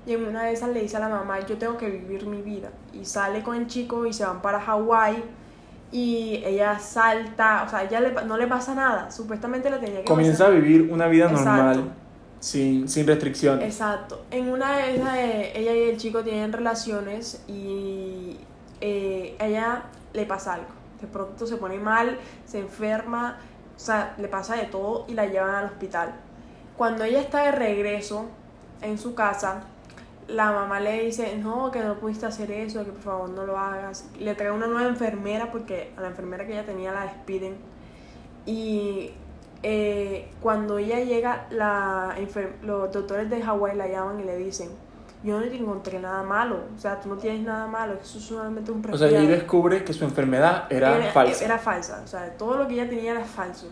Y 0.06 0.14
en 0.14 0.24
una 0.26 0.44
de 0.44 0.52
esas 0.52 0.70
le 0.70 0.80
dice 0.80 0.96
a 0.96 1.00
la 1.00 1.08
mamá, 1.08 1.40
yo 1.40 1.58
tengo 1.58 1.76
que 1.76 1.90
vivir 1.90 2.26
mi 2.26 2.40
vida. 2.40 2.70
Y 2.92 3.04
sale 3.04 3.42
con 3.42 3.56
el 3.56 3.66
chico 3.66 4.06
y 4.06 4.12
se 4.12 4.24
van 4.24 4.40
para 4.40 4.60
Hawái 4.60 5.22
y 5.92 6.42
ella 6.44 6.78
salta, 6.78 7.64
o 7.66 7.68
sea, 7.68 7.84
ella 7.84 8.00
le 8.00 8.12
no 8.24 8.36
le 8.36 8.46
pasa 8.46 8.74
nada. 8.74 9.10
Supuestamente 9.10 9.70
le 9.70 9.78
tenía 9.78 9.98
que 10.00 10.04
Comienza 10.04 10.46
a 10.46 10.50
vivir 10.50 10.90
una 10.92 11.06
vida 11.08 11.26
Exacto. 11.30 11.50
normal, 11.50 11.92
sin, 12.40 12.88
sin 12.88 13.06
restricciones. 13.06 13.64
Exacto. 13.64 14.24
En 14.30 14.50
una 14.50 14.78
de 14.78 14.96
esas, 14.96 15.16
eh, 15.16 15.52
ella 15.54 15.74
y 15.74 15.82
el 15.90 15.96
chico 15.96 16.22
tienen 16.22 16.52
relaciones 16.52 17.42
y 17.46 18.36
eh, 18.80 19.36
ella 19.40 19.84
le 20.12 20.26
pasa 20.26 20.54
algo. 20.54 20.68
De 21.00 21.06
pronto 21.06 21.46
se 21.46 21.56
pone 21.56 21.78
mal, 21.78 22.18
se 22.46 22.60
enferma, 22.60 23.38
o 23.76 23.78
sea, 23.78 24.14
le 24.18 24.28
pasa 24.28 24.56
de 24.56 24.64
todo 24.64 25.04
y 25.08 25.14
la 25.14 25.26
llevan 25.26 25.54
al 25.54 25.66
hospital. 25.66 26.14
Cuando 26.76 27.04
ella 27.04 27.20
está 27.20 27.42
de 27.44 27.52
regreso 27.52 28.26
en 28.82 28.98
su 28.98 29.14
casa, 29.14 29.64
la 30.28 30.52
mamá 30.52 30.80
le 30.80 31.04
dice, 31.04 31.36
no, 31.36 31.70
que 31.70 31.80
no 31.80 31.98
pudiste 31.98 32.26
hacer 32.26 32.50
eso, 32.50 32.84
que 32.84 32.92
por 32.92 33.02
favor 33.02 33.30
no 33.30 33.46
lo 33.46 33.58
hagas. 33.58 34.08
Le 34.18 34.34
trae 34.34 34.50
una 34.50 34.66
nueva 34.66 34.88
enfermera 34.88 35.52
porque 35.52 35.92
a 35.96 36.00
la 36.00 36.08
enfermera 36.08 36.46
que 36.46 36.52
ella 36.52 36.66
tenía 36.66 36.92
la 36.92 37.02
despiden. 37.02 37.56
Y 38.44 39.12
eh, 39.68 40.28
cuando 40.40 40.78
ella 40.78 41.00
llega, 41.00 41.48
la 41.50 42.14
los 42.62 42.92
doctores 42.92 43.28
de 43.28 43.42
Hawái 43.42 43.76
la 43.76 43.88
llaman 43.88 44.20
y 44.20 44.22
le 44.22 44.36
dicen, 44.36 44.68
yo 45.24 45.40
no 45.40 45.44
te 45.44 45.56
encontré 45.56 45.98
nada 45.98 46.22
malo, 46.22 46.60
o 46.76 46.78
sea, 46.78 47.00
tú 47.00 47.08
no 47.08 47.16
tienes 47.16 47.40
nada 47.42 47.66
malo, 47.66 47.94
eso 48.00 48.18
es 48.18 48.24
solamente 48.24 48.70
un 48.70 48.78
O 48.78 48.96
sea, 48.96 49.08
ella 49.08 49.18
resfriado". 49.18 49.28
descubre 49.40 49.82
que 49.82 49.92
su 49.92 50.04
enfermedad 50.04 50.70
era, 50.70 51.10
falsa. 51.12 51.44
Era 51.44 51.58
falsa, 51.58 52.00
o 52.04 52.06
sea, 52.06 52.30
todo 52.38 52.58
lo 52.58 52.68
que 52.68 52.74
ella 52.74 52.88
tenía 52.88 53.10
era 53.10 53.24
falso. 53.24 53.66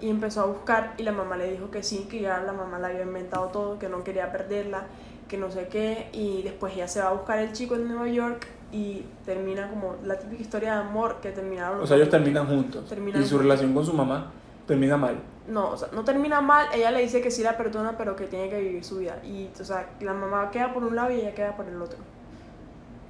Y 0.00 0.10
empezó 0.10 0.40
a 0.40 0.46
buscar 0.46 0.94
y 0.98 1.04
la 1.04 1.12
mamá 1.12 1.36
le 1.36 1.52
dijo 1.52 1.70
que 1.70 1.84
sí, 1.84 2.08
que 2.10 2.22
ya 2.22 2.40
la 2.40 2.52
mamá 2.52 2.80
la 2.80 2.88
había 2.88 3.02
inventado 3.02 3.46
todo, 3.46 3.78
que 3.78 3.88
no 3.88 4.02
quería 4.02 4.32
perderla, 4.32 4.82
que 5.28 5.38
no 5.38 5.52
sé 5.52 5.68
qué. 5.68 6.08
Y 6.12 6.42
después 6.42 6.74
ella 6.74 6.88
se 6.88 7.00
va 7.00 7.10
a 7.10 7.12
buscar 7.12 7.38
el 7.38 7.52
chico 7.52 7.76
en 7.76 7.86
Nueva 7.86 8.08
York 8.08 8.48
y 8.72 9.04
termina 9.24 9.70
como 9.70 9.94
la 10.04 10.18
típica 10.18 10.42
historia 10.42 10.72
de 10.72 10.80
amor 10.80 11.18
que 11.22 11.30
terminaron. 11.30 11.80
O 11.80 11.86
sea, 11.86 11.96
ellos 11.96 12.10
terminan 12.10 12.48
juntos. 12.48 12.88
Terminan 12.88 13.22
y 13.22 13.24
su 13.24 13.36
juntos. 13.36 13.44
relación 13.44 13.72
con 13.74 13.86
su 13.86 13.92
mamá 13.92 14.32
termina 14.66 14.96
mal. 14.96 15.16
No, 15.48 15.70
o 15.70 15.76
sea, 15.76 15.88
no 15.92 16.02
termina 16.04 16.40
mal, 16.40 16.66
ella 16.74 16.90
le 16.90 17.00
dice 17.02 17.20
que 17.20 17.30
sí 17.30 17.42
la 17.42 17.56
perdona, 17.56 17.96
pero 17.96 18.16
que 18.16 18.26
tiene 18.26 18.48
que 18.50 18.60
vivir 18.60 18.84
su 18.84 18.98
vida. 18.98 19.16
Y, 19.24 19.48
o 19.60 19.64
sea, 19.64 19.90
la 20.00 20.12
mamá 20.12 20.50
queda 20.50 20.72
por 20.74 20.82
un 20.84 20.96
lado 20.96 21.10
y 21.12 21.20
ella 21.20 21.34
queda 21.34 21.56
por 21.56 21.66
el 21.68 21.80
otro. 21.80 21.98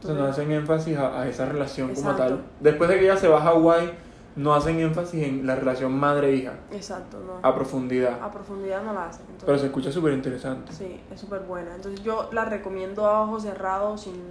O 0.02 0.06
sea, 0.06 0.14
no 0.14 0.26
hacen 0.26 0.52
énfasis 0.52 0.96
a, 0.98 1.22
a 1.22 1.28
esa 1.28 1.46
relación 1.46 1.94
como 1.94 2.14
tal. 2.14 2.42
Después 2.60 2.90
de 2.90 2.98
que 2.98 3.04
ella 3.06 3.16
se 3.16 3.28
va 3.28 3.38
a 3.38 3.40
Hawái, 3.40 3.90
no 4.36 4.54
hacen 4.54 4.78
énfasis 4.80 5.25
en 5.25 5.46
la 5.46 5.56
relación 5.56 5.98
madre-hija 5.98 6.52
Exacto, 6.70 7.18
no. 7.26 7.38
a 7.48 7.54
profundidad. 7.54 8.22
A 8.22 8.30
profundidad 8.30 8.82
no 8.82 8.92
la 8.92 9.06
hacen. 9.06 9.22
entonces- 9.22 9.46
Pero 9.46 9.58
se 9.58 9.66
escucha 9.66 9.90
súper 9.90 10.12
interesante. 10.12 10.70
Sí, 10.75 11.00
es 11.10 11.18
súper 11.18 11.40
buena. 11.40 11.75
Entonces 11.75 12.02
yo 12.04 12.28
la 12.32 12.44
recomiendo 12.44 13.06
a 13.06 13.22
ojos 13.22 13.44
cerrados, 13.44 14.02
sin, 14.02 14.22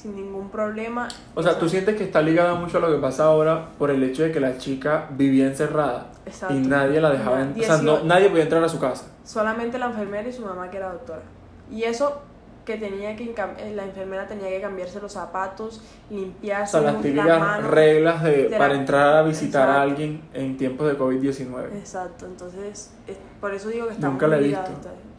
sin 0.00 0.14
ningún 0.14 0.48
problema. 0.48 1.08
O 1.34 1.42
sea, 1.42 1.58
tú 1.58 1.68
sientes 1.68 1.96
que 1.96 2.04
está 2.04 2.22
ligada 2.22 2.54
mucho 2.54 2.78
a 2.78 2.80
lo 2.80 2.88
que 2.94 2.98
pasa 2.98 3.24
ahora 3.24 3.70
por 3.78 3.90
el 3.90 4.00
hecho 4.04 4.22
de 4.22 4.30
que 4.30 4.38
la 4.38 4.56
chica 4.56 5.08
vivía 5.10 5.46
encerrada 5.46 6.06
Exacto. 6.24 6.54
y 6.54 6.58
nadie 6.58 7.00
la 7.00 7.10
dejaba 7.10 7.42
en, 7.42 7.50
O 7.50 7.62
sea, 7.62 7.76
no, 7.78 7.82
18. 7.96 8.04
nadie 8.04 8.28
podía 8.30 8.44
entrar 8.44 8.62
a 8.62 8.68
su 8.68 8.78
casa. 8.78 9.06
Solamente 9.24 9.76
la 9.76 9.86
enfermera 9.86 10.28
y 10.28 10.32
su 10.32 10.42
mamá 10.44 10.70
que 10.70 10.76
era 10.76 10.92
doctora. 10.92 11.22
Y 11.70 11.82
eso 11.82 12.20
que 12.64 12.76
tenía 12.76 13.16
que 13.16 13.24
eh, 13.24 13.72
la 13.74 13.84
enfermera 13.86 14.28
tenía 14.28 14.48
que 14.50 14.60
cambiarse 14.60 15.00
los 15.00 15.10
zapatos, 15.12 15.80
O 16.10 16.14
limpiarse 16.14 16.72
sea, 16.72 16.80
las 16.82 17.00
típicas 17.02 17.40
manos. 17.40 17.70
reglas 17.70 18.22
de, 18.22 18.42
de 18.44 18.48
la- 18.50 18.58
para 18.58 18.74
entrar 18.74 19.16
a 19.16 19.22
visitar 19.22 19.68
a 19.68 19.82
alguien 19.82 20.20
en 20.32 20.56
tiempos 20.56 20.86
de 20.86 20.96
COVID-19. 20.96 21.72
Exacto, 21.76 22.26
entonces 22.26 22.92
es- 23.08 23.16
por 23.40 23.52
eso 23.52 23.68
digo 23.70 23.86
que 23.88 23.94
está 23.94 24.06
Nunca 24.08 24.28
la 24.28 24.36
he 24.38 24.42
visto. 24.42 24.60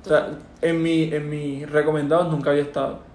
O 0.06 0.08
sea, 0.08 0.30
en 0.62 0.82
mi, 0.82 1.14
en 1.14 1.30
mis 1.30 1.70
recomendados 1.70 2.30
nunca 2.32 2.52
había 2.52 2.62
estado. 2.64 3.09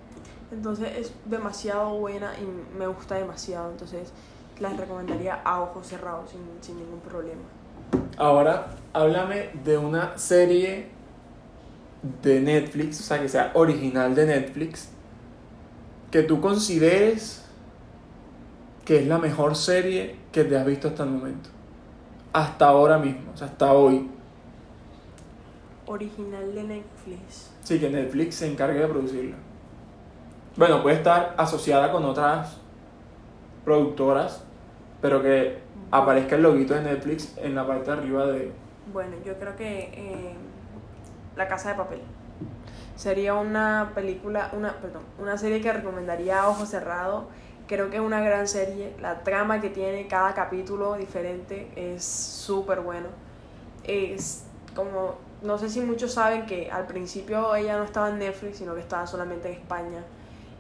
Entonces 0.51 0.89
es 0.97 1.13
demasiado 1.25 1.99
buena 1.99 2.33
y 2.39 2.79
me 2.79 2.87
gusta 2.87 3.17
demasiado. 3.17 3.71
Entonces 3.71 4.13
las 4.61 4.77
recomendaría 4.77 5.35
a 5.35 5.61
ojos 5.61 5.87
cerrados 5.87 6.31
sin, 6.31 6.41
sin 6.61 6.77
ningún 6.77 7.01
problema. 7.01 7.43
Ahora, 8.17 8.77
háblame 8.93 9.51
de 9.65 9.77
una 9.79 10.17
serie 10.17 10.89
de 12.23 12.41
Netflix, 12.41 13.01
o 13.01 13.03
sea, 13.03 13.21
que 13.21 13.29
sea 13.29 13.51
original 13.55 14.15
de 14.15 14.27
Netflix, 14.27 14.89
que 16.11 16.23
tú 16.23 16.41
consideres 16.41 17.45
que 18.85 18.99
es 18.99 19.07
la 19.07 19.19
mejor 19.19 19.57
serie 19.57 20.17
que 20.31 20.45
te 20.45 20.57
has 20.57 20.67
visto 20.67 20.89
hasta 20.89 21.05
el 21.05 21.11
momento. 21.11 21.49
Hasta 22.33 22.67
ahora 22.67 22.99
mismo, 22.99 23.33
o 23.33 23.37
sea, 23.37 23.47
hasta 23.47 23.73
hoy. 23.73 24.11
Original 25.87 26.55
de 26.55 26.63
Netflix. 26.65 27.51
Sí, 27.63 27.79
que 27.79 27.89
Netflix 27.89 28.37
se 28.37 28.51
encargue 28.51 28.81
de 28.81 28.89
producirla. 28.89 29.37
Bueno, 30.57 30.83
puede 30.83 30.97
estar 30.97 31.35
asociada 31.37 31.91
con 31.91 32.05
otras 32.05 32.59
productoras, 33.65 34.45
pero 35.01 35.23
que 35.23 35.59
aparezca 35.91 36.37
el 36.37 36.43
loguito 36.43 36.75
de 36.75 36.83
Netflix 36.83 37.37
en 37.39 37.55
la 37.55 37.67
parte 37.67 37.91
de 37.91 37.97
arriba 37.97 38.27
de... 38.27 38.53
Bueno, 38.93 39.17
yo 39.25 39.37
creo 39.39 39.57
que 39.57 39.91
eh, 39.95 40.35
La 41.37 41.49
Casa 41.49 41.71
de 41.71 41.75
Papel 41.75 42.01
sería 42.97 43.35
una 43.35 43.93
película, 43.95 44.51
una, 44.53 44.75
perdón, 44.81 45.03
una 45.19 45.37
serie 45.37 45.61
que 45.61 45.73
recomendaría 45.73 46.43
a 46.43 46.49
ojo 46.49 46.67
cerrado. 46.67 47.27
Creo 47.67 47.91
que 47.91 47.97
es 47.97 48.03
una 48.03 48.21
gran 48.21 48.47
serie. 48.47 48.95
La 49.01 49.21
trama 49.23 49.61
que 49.61 49.71
tiene 49.71 50.07
cada 50.07 50.35
capítulo 50.35 50.95
diferente 50.95 51.71
es 51.77 52.05
súper 52.05 52.81
bueno. 52.81 53.09
Es 53.85 54.45
como, 54.77 55.17
no 55.43 55.59
sé 55.59 55.69
si 55.69 55.81
muchos 55.81 56.13
saben 56.13 56.47
que 56.47 56.71
al 56.71 56.87
principio 56.87 57.55
ella 57.55 57.77
no 57.77 57.85
estaba 57.85 58.11
en 58.11 58.19
Netflix, 58.19 58.59
sino 58.59 58.75
que 58.75 58.81
estaba 58.81 59.07
solamente 59.07 59.49
en 59.49 59.55
España. 59.55 60.05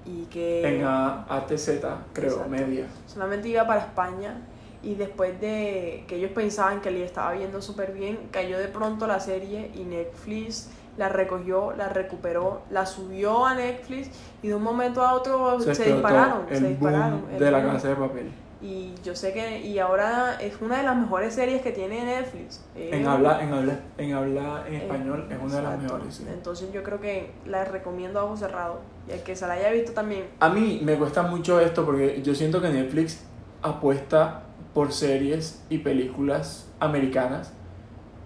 Y 0.07 0.25
que 0.27 0.77
En 0.79 0.85
A- 0.85 1.25
ATZ, 1.29 1.81
creo, 2.13 2.31
Exacto. 2.31 2.49
media. 2.51 2.87
solamente 3.07 3.49
iba 3.49 3.67
para 3.67 3.81
España 3.81 4.37
y 4.83 4.95
después 4.97 5.41
de 5.41 6.05
que 6.07 6.17
ellos 6.17 6.31
pensaban 6.33 6.81
que 6.83 6.91
le 6.91 7.05
estaba 7.05 7.33
viendo 7.33 7.63
súper 7.63 7.93
bien, 7.93 8.19
cayó 8.31 8.59
de 8.59 8.69
pronto 8.69 9.07
la 9.07 9.19
serie 9.19 9.71
y 9.75 9.85
Netflix 9.85 10.71
la 10.99 11.09
recogió, 11.09 11.73
la 11.75 11.89
recuperó, 11.89 12.61
la 12.71 12.85
subió 12.87 13.47
a 13.47 13.55
Netflix 13.55 14.11
y 14.43 14.49
de 14.49 14.55
un 14.55 14.63
momento 14.63 15.03
a 15.03 15.15
otro 15.15 15.59
se, 15.59 15.71
explotó 15.71 15.93
dispararon, 15.95 16.47
el 16.51 16.59
se 16.59 16.69
dispararon. 16.69 17.21
boom 17.23 17.31
el 17.33 17.39
de 17.41 17.51
la 17.51 17.63
casa 17.65 17.89
de 17.89 17.97
papel. 17.97 18.31
Y 18.64 18.94
yo 19.04 19.14
sé 19.14 19.35
que 19.35 19.61
y 19.61 19.78
ahora 19.78 20.38
es 20.40 20.54
una 20.62 20.78
de 20.78 20.85
las 20.85 20.97
mejores 20.97 21.35
series 21.35 21.61
que 21.61 21.71
tiene 21.71 22.02
Netflix. 22.02 22.64
En 22.75 23.02
Eh, 23.04 23.06
habla, 23.06 23.42
en 23.42 23.52
habla, 23.52 23.78
en 23.99 24.14
habla 24.14 24.64
en 24.66 24.73
eh, 24.75 24.76
español 24.78 25.26
es 25.28 25.37
una 25.38 25.56
de 25.56 25.62
las 25.62 25.75
exacto. 25.75 25.94
mejores. 25.94 26.14
sí. 26.14 26.26
Entonces 26.33 26.73
yo 26.73 26.83
creo 26.83 26.99
que 26.99 27.30
la 27.44 27.66
recomiendo 27.66 28.21
a 28.21 28.25
ojos 28.25 28.38
cerrados 28.40 28.78
y 29.06 29.12
el 29.12 29.23
que 29.23 29.37
se 29.37 29.47
la 29.47 29.52
haya 29.54 29.71
visto 29.71 29.92
también. 29.92 30.25
A 30.40 30.49
mí 30.49 30.80
me 30.83 30.97
cuesta 30.97 31.23
mucho 31.25 31.61
esto 31.61 31.85
porque 31.85 32.23
yo 32.23 32.35
siento 32.35 32.62
que 32.62 32.71
Netflix 32.71 33.23
apuesta 33.61 34.44
por 34.73 34.92
series 34.92 35.62
y 35.68 35.78
películas 35.78 36.66
americanas 36.80 37.52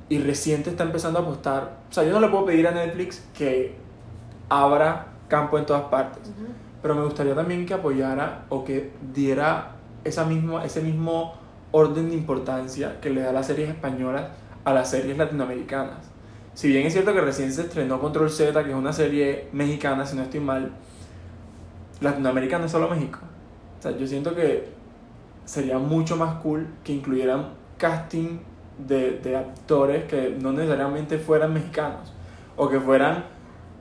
y 0.09 0.19
reciente 0.21 0.71
está 0.71 0.85
empezando 0.85 1.19
a 1.19 1.23
apostar. 1.23 1.79
O 1.91 1.93
sea, 1.93 2.05
yo 2.05 2.13
no 2.13 2.21
le 2.21 2.29
puedo 2.29 2.45
pedir 2.47 2.69
a 2.69 2.71
Netflix 2.71 3.25
que 3.37 3.75
abra 4.49 5.09
campo 5.27 5.59
en 5.59 5.67
todas 5.67 5.83
partes, 5.87 6.29
Ujú. 6.29 6.47
pero 6.81 6.95
me 6.95 7.03
gustaría 7.03 7.35
también 7.35 7.67
que 7.67 7.75
apoyara 7.75 8.45
o 8.51 8.65
que 8.65 8.93
diera 9.13 9.73
esa 10.05 10.25
misma, 10.25 10.65
ese 10.65 10.81
mismo 10.81 11.35
orden 11.71 12.09
de 12.09 12.15
importancia 12.15 13.01
que 13.01 13.11
le 13.11 13.21
da 13.21 13.33
las 13.33 13.47
series 13.47 13.69
españolas 13.69 14.25
a 14.65 14.73
las 14.73 14.91
series 14.91 15.17
latinoamericanas. 15.17 16.11
Si 16.55 16.69
bien 16.69 16.87
es 16.87 16.93
cierto 16.93 17.15
que 17.15 17.21
recién 17.21 17.53
se 17.53 17.63
estrenó 17.63 18.01
Control 18.01 18.31
Z, 18.31 18.65
que 18.65 18.71
es 18.71 18.77
una 18.77 18.93
serie 18.93 19.49
mexicana, 19.53 20.05
si 20.05 20.17
no 20.17 20.23
estoy 20.23 20.41
mal, 20.41 20.73
Latinoamérica 22.01 22.59
no 22.59 22.67
es 22.67 22.73
solo 22.73 22.89
México. 22.89 23.21
O 23.79 23.83
sea, 23.83 23.97
yo 23.97 24.07
siento 24.07 24.35
que 24.35 24.69
sería 25.45 25.79
mucho 25.79 26.17
más 26.17 26.37
cool 26.41 26.67
que 26.85 26.93
incluyeran 26.93 27.51
casting 27.77 28.41
de, 28.77 29.19
de 29.19 29.37
actores 29.37 30.05
que 30.05 30.37
no 30.41 30.53
necesariamente 30.53 31.19
fueran 31.19 31.55
mexicanos 31.55 32.13
o 32.57 32.69
que 32.69 32.81
fueran 32.81 33.25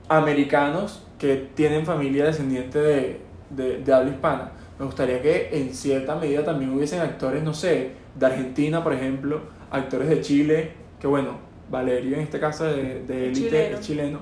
americanos 0.08 1.02
que 1.18 1.50
tienen 1.54 1.84
familia 1.84 2.24
descendiente 2.24 2.78
de, 2.78 3.20
de, 3.50 3.78
de 3.78 3.92
habla 3.92 4.10
hispana. 4.10 4.52
Me 4.78 4.86
gustaría 4.86 5.20
que 5.20 5.50
en 5.52 5.74
cierta 5.74 6.14
medida 6.14 6.44
también 6.44 6.72
hubiesen 6.72 7.00
actores, 7.00 7.42
no 7.42 7.52
sé, 7.52 7.90
de 8.14 8.26
Argentina, 8.26 8.82
por 8.84 8.92
ejemplo, 8.92 9.40
actores 9.70 10.08
de 10.08 10.20
Chile, 10.20 10.72
que 11.00 11.06
bueno, 11.06 11.48
Valerio 11.70 12.16
en 12.16 12.22
este 12.22 12.38
caso 12.38 12.64
de, 12.64 13.02
de 13.02 13.28
Élite 13.28 13.50
Chileno. 13.50 13.76
es 13.76 13.86
chileno. 13.86 14.18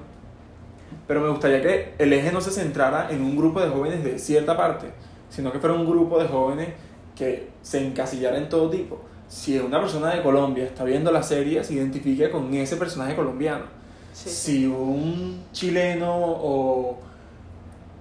Pero 1.06 1.20
me 1.20 1.28
gustaría 1.28 1.62
que 1.62 1.94
el 1.98 2.12
eje 2.12 2.32
no 2.32 2.40
se 2.40 2.50
centrara 2.50 3.08
en 3.10 3.22
un 3.22 3.36
grupo 3.36 3.60
de 3.60 3.68
jóvenes 3.68 4.02
de 4.02 4.18
cierta 4.18 4.56
parte, 4.56 4.88
sino 5.28 5.52
que 5.52 5.58
fuera 5.58 5.75
un 5.75 5.86
grupo 5.86 6.18
de 6.18 6.26
jóvenes 6.28 6.68
que 7.14 7.48
se 7.62 7.86
encasillara 7.86 8.38
en 8.38 8.48
todo 8.48 8.70
tipo. 8.70 9.00
Si 9.28 9.58
una 9.58 9.80
persona 9.80 10.14
de 10.14 10.22
Colombia 10.22 10.64
está 10.64 10.84
viendo 10.84 11.10
la 11.12 11.22
serie, 11.22 11.62
se 11.64 11.75
identifique 11.75 12.30
con 12.30 12.52
ese 12.54 12.76
personaje 12.76 13.14
colombiano. 13.14 13.64
Sí, 14.12 14.30
sí. 14.30 14.34
Si 14.34 14.66
un 14.66 15.44
chileno 15.52 16.14
o 16.16 16.98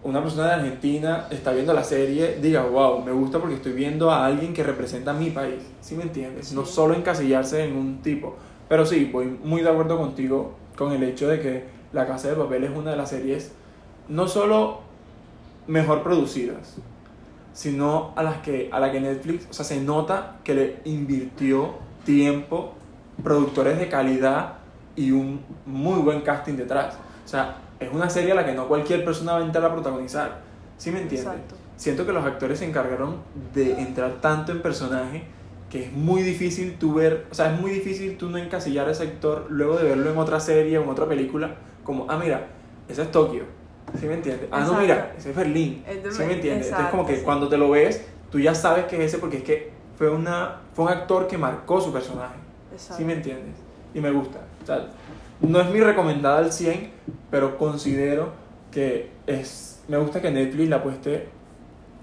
una 0.05 0.21
persona 0.21 0.45
de 0.45 0.53
Argentina 0.53 1.25
está 1.31 1.51
viendo 1.51 1.73
la 1.73 1.83
serie, 1.83 2.37
diga, 2.39 2.61
wow, 2.61 3.03
me 3.03 3.11
gusta 3.11 3.39
porque 3.39 3.55
estoy 3.55 3.73
viendo 3.73 4.11
a 4.11 4.23
alguien 4.23 4.53
que 4.53 4.63
representa 4.63 5.11
a 5.11 5.13
mi 5.15 5.31
país. 5.31 5.63
¿Sí 5.81 5.95
me 5.95 6.03
entiendes? 6.03 6.53
No 6.53 6.63
solo 6.63 6.93
encasillarse 6.93 7.65
en 7.65 7.75
un 7.75 8.03
tipo. 8.03 8.35
Pero 8.69 8.85
sí, 8.85 9.09
voy 9.11 9.25
muy 9.43 9.63
de 9.63 9.69
acuerdo 9.69 9.97
contigo 9.97 10.53
con 10.77 10.91
el 10.91 11.01
hecho 11.01 11.27
de 11.27 11.41
que 11.41 11.63
La 11.91 12.05
Casa 12.05 12.29
de 12.29 12.35
Papel 12.35 12.65
es 12.65 12.69
una 12.69 12.91
de 12.91 12.97
las 12.97 13.09
series 13.09 13.51
no 14.07 14.27
solo 14.27 14.81
mejor 15.65 16.03
producidas, 16.03 16.75
sino 17.53 18.13
a 18.15 18.21
las 18.21 18.37
que 18.37 18.69
a 18.71 18.79
la 18.79 18.91
que 18.91 19.01
Netflix, 19.01 19.47
o 19.49 19.53
sea, 19.53 19.65
se 19.65 19.81
nota 19.81 20.35
que 20.43 20.53
le 20.53 20.79
invirtió 20.85 21.73
tiempo, 22.05 22.73
productores 23.23 23.79
de 23.79 23.89
calidad 23.89 24.57
y 24.95 25.09
un 25.09 25.41
muy 25.65 25.99
buen 26.01 26.21
casting 26.21 26.53
detrás. 26.53 26.93
O 27.25 27.27
sea, 27.27 27.64
es 27.79 27.91
una 27.91 28.09
serie 28.09 28.31
a 28.31 28.35
la 28.35 28.45
que 28.45 28.53
no 28.53 28.67
cualquier 28.67 29.03
persona 29.03 29.33
va 29.33 29.39
a 29.39 29.45
entrar 29.45 29.65
a 29.65 29.73
protagonizar. 29.73 30.41
¿Sí 30.77 30.91
me 30.91 31.01
entiendes? 31.01 31.27
Exacto. 31.27 31.55
Siento 31.77 32.05
que 32.05 32.13
los 32.13 32.25
actores 32.25 32.59
se 32.59 32.65
encargaron 32.65 33.17
de 33.53 33.79
entrar 33.79 34.21
tanto 34.21 34.51
en 34.51 34.61
personaje 34.61 35.23
que 35.69 35.85
es 35.85 35.91
muy 35.91 36.21
difícil 36.21 36.77
tú 36.77 36.93
ver, 36.93 37.25
o 37.31 37.35
sea, 37.35 37.53
es 37.53 37.59
muy 37.59 37.71
difícil 37.71 38.17
tú 38.17 38.29
no 38.29 38.37
encasillar 38.37 38.87
a 38.87 38.91
ese 38.91 39.03
actor 39.03 39.47
luego 39.49 39.75
de 39.77 39.83
verlo 39.83 40.11
en 40.11 40.17
otra 40.17 40.39
serie 40.39 40.77
o 40.77 40.83
en 40.83 40.89
otra 40.89 41.07
película, 41.07 41.55
como, 41.83 42.05
ah, 42.09 42.17
mira, 42.17 42.47
ese 42.87 43.01
es 43.01 43.11
Tokio, 43.11 43.43
¿sí 43.99 44.05
me 44.05 44.13
entiendes? 44.13 44.47
Ah, 44.51 44.61
no, 44.61 44.79
mira, 44.79 45.13
ese 45.17 45.31
es 45.31 45.35
Berlín, 45.35 45.83
¿sí 46.11 46.23
me 46.23 46.33
entiendes? 46.35 46.67
Entonces 46.67 46.91
como 46.91 47.05
que 47.05 47.17
sí. 47.17 47.23
cuando 47.23 47.49
te 47.49 47.57
lo 47.57 47.71
ves, 47.71 48.05
tú 48.31 48.39
ya 48.39 48.55
sabes 48.55 48.85
que 48.85 48.97
es 48.97 49.13
ese 49.13 49.17
porque 49.17 49.37
es 49.37 49.43
que 49.43 49.71
fue, 49.97 50.09
una, 50.09 50.61
fue 50.73 50.85
un 50.85 50.91
actor 50.91 51.27
que 51.27 51.37
marcó 51.37 51.81
su 51.81 51.91
personaje, 51.91 52.35
Exacto. 52.71 52.97
¿sí 52.97 53.03
me 53.03 53.13
entiendes? 53.13 53.55
Y 53.95 54.01
me 54.01 54.11
gusta, 54.11 54.39
o 54.61 54.65
sea, 54.65 54.85
no 55.41 55.59
es 55.59 55.69
mi 55.71 55.79
recomendada 55.79 56.37
al 56.39 56.51
100, 56.51 56.91
pero 57.31 57.57
considero 57.57 58.29
que 58.71 59.09
es, 59.25 59.81
me 59.87 59.97
gusta 59.97 60.21
que 60.21 60.29
Netflix 60.29 60.69
le 60.69 60.75
apueste 60.75 61.29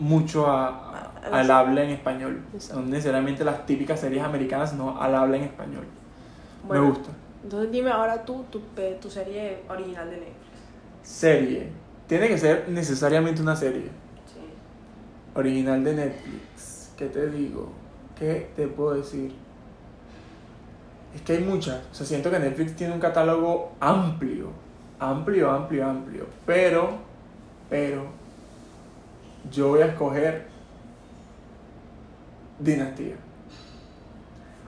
mucho 0.00 0.46
a, 0.46 0.68
a- 0.68 1.12
al 1.40 1.50
habla 1.50 1.84
en 1.84 1.90
español. 1.90 2.42
Exacto. 2.54 2.80
No 2.82 2.88
necesariamente 2.88 3.44
las 3.44 3.64
típicas 3.66 4.00
series 4.00 4.24
americanas, 4.24 4.70
sino 4.70 5.00
al 5.00 5.14
habla 5.14 5.36
en 5.36 5.44
español. 5.44 5.84
Bueno, 6.66 6.82
Me 6.82 6.88
gusta. 6.90 7.10
Entonces 7.44 7.70
dime 7.70 7.90
ahora 7.90 8.24
tú 8.24 8.44
tu, 8.50 8.60
tu 9.00 9.10
serie 9.10 9.58
original 9.68 10.08
de 10.10 10.16
Netflix. 10.16 10.36
Serie. 11.02 11.68
Tiene 12.06 12.28
que 12.28 12.38
ser 12.38 12.68
necesariamente 12.68 13.42
una 13.42 13.54
serie. 13.56 13.90
Sí. 14.32 14.40
Original 15.34 15.84
de 15.84 15.94
Netflix. 15.94 16.92
¿Qué 16.96 17.06
te 17.06 17.28
digo? 17.28 17.70
¿Qué 18.18 18.50
te 18.56 18.66
puedo 18.68 18.94
decir? 18.94 19.34
Es 21.14 21.22
que 21.22 21.34
hay 21.34 21.44
muchas. 21.44 21.80
O 21.90 21.94
sea, 21.94 22.06
siento 22.06 22.30
que 22.30 22.38
Netflix 22.38 22.74
tiene 22.74 22.94
un 22.94 23.00
catálogo 23.00 23.72
amplio. 23.80 24.48
Amplio, 24.98 25.50
amplio, 25.50 25.86
amplio. 25.86 26.26
Pero, 26.46 26.90
pero, 27.68 28.06
yo 29.50 29.68
voy 29.68 29.82
a 29.82 29.86
escoger 29.86 30.46
Dinastía. 32.58 33.16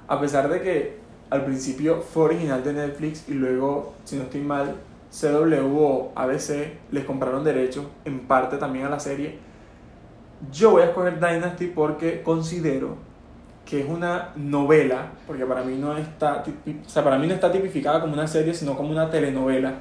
A 0.09 0.21
pesar 0.21 0.49
de 0.49 0.61
que 0.61 0.99
al 1.31 1.45
principio 1.45 2.03
fue 2.03 2.25
original 2.25 2.63
de 2.63 2.73
Netflix 2.73 3.29
y 3.29 3.35
luego, 3.35 3.95
si 4.05 4.17
no 4.17 4.25
estoy 4.25 4.41
mal, 4.41 4.77
CW 5.11 5.79
o 5.79 6.13
ABC 6.17 6.79
les 6.91 7.05
compraron 7.05 7.45
derechos 7.45 7.87
en 8.05 8.27
parte 8.27 8.57
también 8.57 8.87
a 8.87 8.91
la 8.91 9.01
serie. 9.01 9.39
Yo 10.53 10.73
voy 10.73 10.83
a 10.83 10.87
escoger 10.87 11.15
Dynasty 11.15 11.69
porque 11.69 12.23
considero 12.23 12.97
que 13.64 13.81
es 13.81 13.88
una 13.88 14.31
novela, 14.37 15.12
porque 15.27 15.46
para 15.46 15.62
mí 15.62 15.77
no 15.77 15.96
está, 15.96 16.44
o 16.44 16.88
sea, 16.88 17.03
para 17.03 17.18
mí 17.18 17.27
no 17.27 17.35
está 17.35 17.50
tipificada 17.50 18.00
como 18.00 18.12
una 18.12 18.27
serie, 18.27 18.55
sino 18.55 18.77
como 18.77 18.90
una 18.90 19.11
telenovela. 19.11 19.74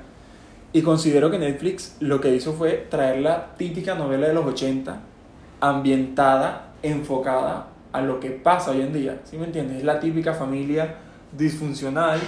Y 0.72 0.82
considero 0.82 1.30
que 1.30 1.38
Netflix 1.38 1.98
lo 2.00 2.19
que 2.19 2.34
hizo 2.34 2.54
fue 2.54 2.88
traer 2.89 3.22
la 3.22 3.54
típica 3.56 3.96
novela 3.96 4.28
de 4.28 4.34
los 4.34 4.46
80, 4.46 5.00
ambientada, 5.60 6.74
enfocada 6.82 7.67
a 7.91 8.02
lo 8.02 8.19
que 8.19 8.32
pasa 8.32 8.72
hoy 8.72 8.82
en 8.82 8.93
día. 8.93 9.19
¿Sí 9.24 9.38
me 9.38 9.46
entiendes? 9.46 9.78
Es 9.78 9.84
la 9.84 10.00
típica 10.00 10.34
familia 10.34 10.96
disfuncional 11.32 12.19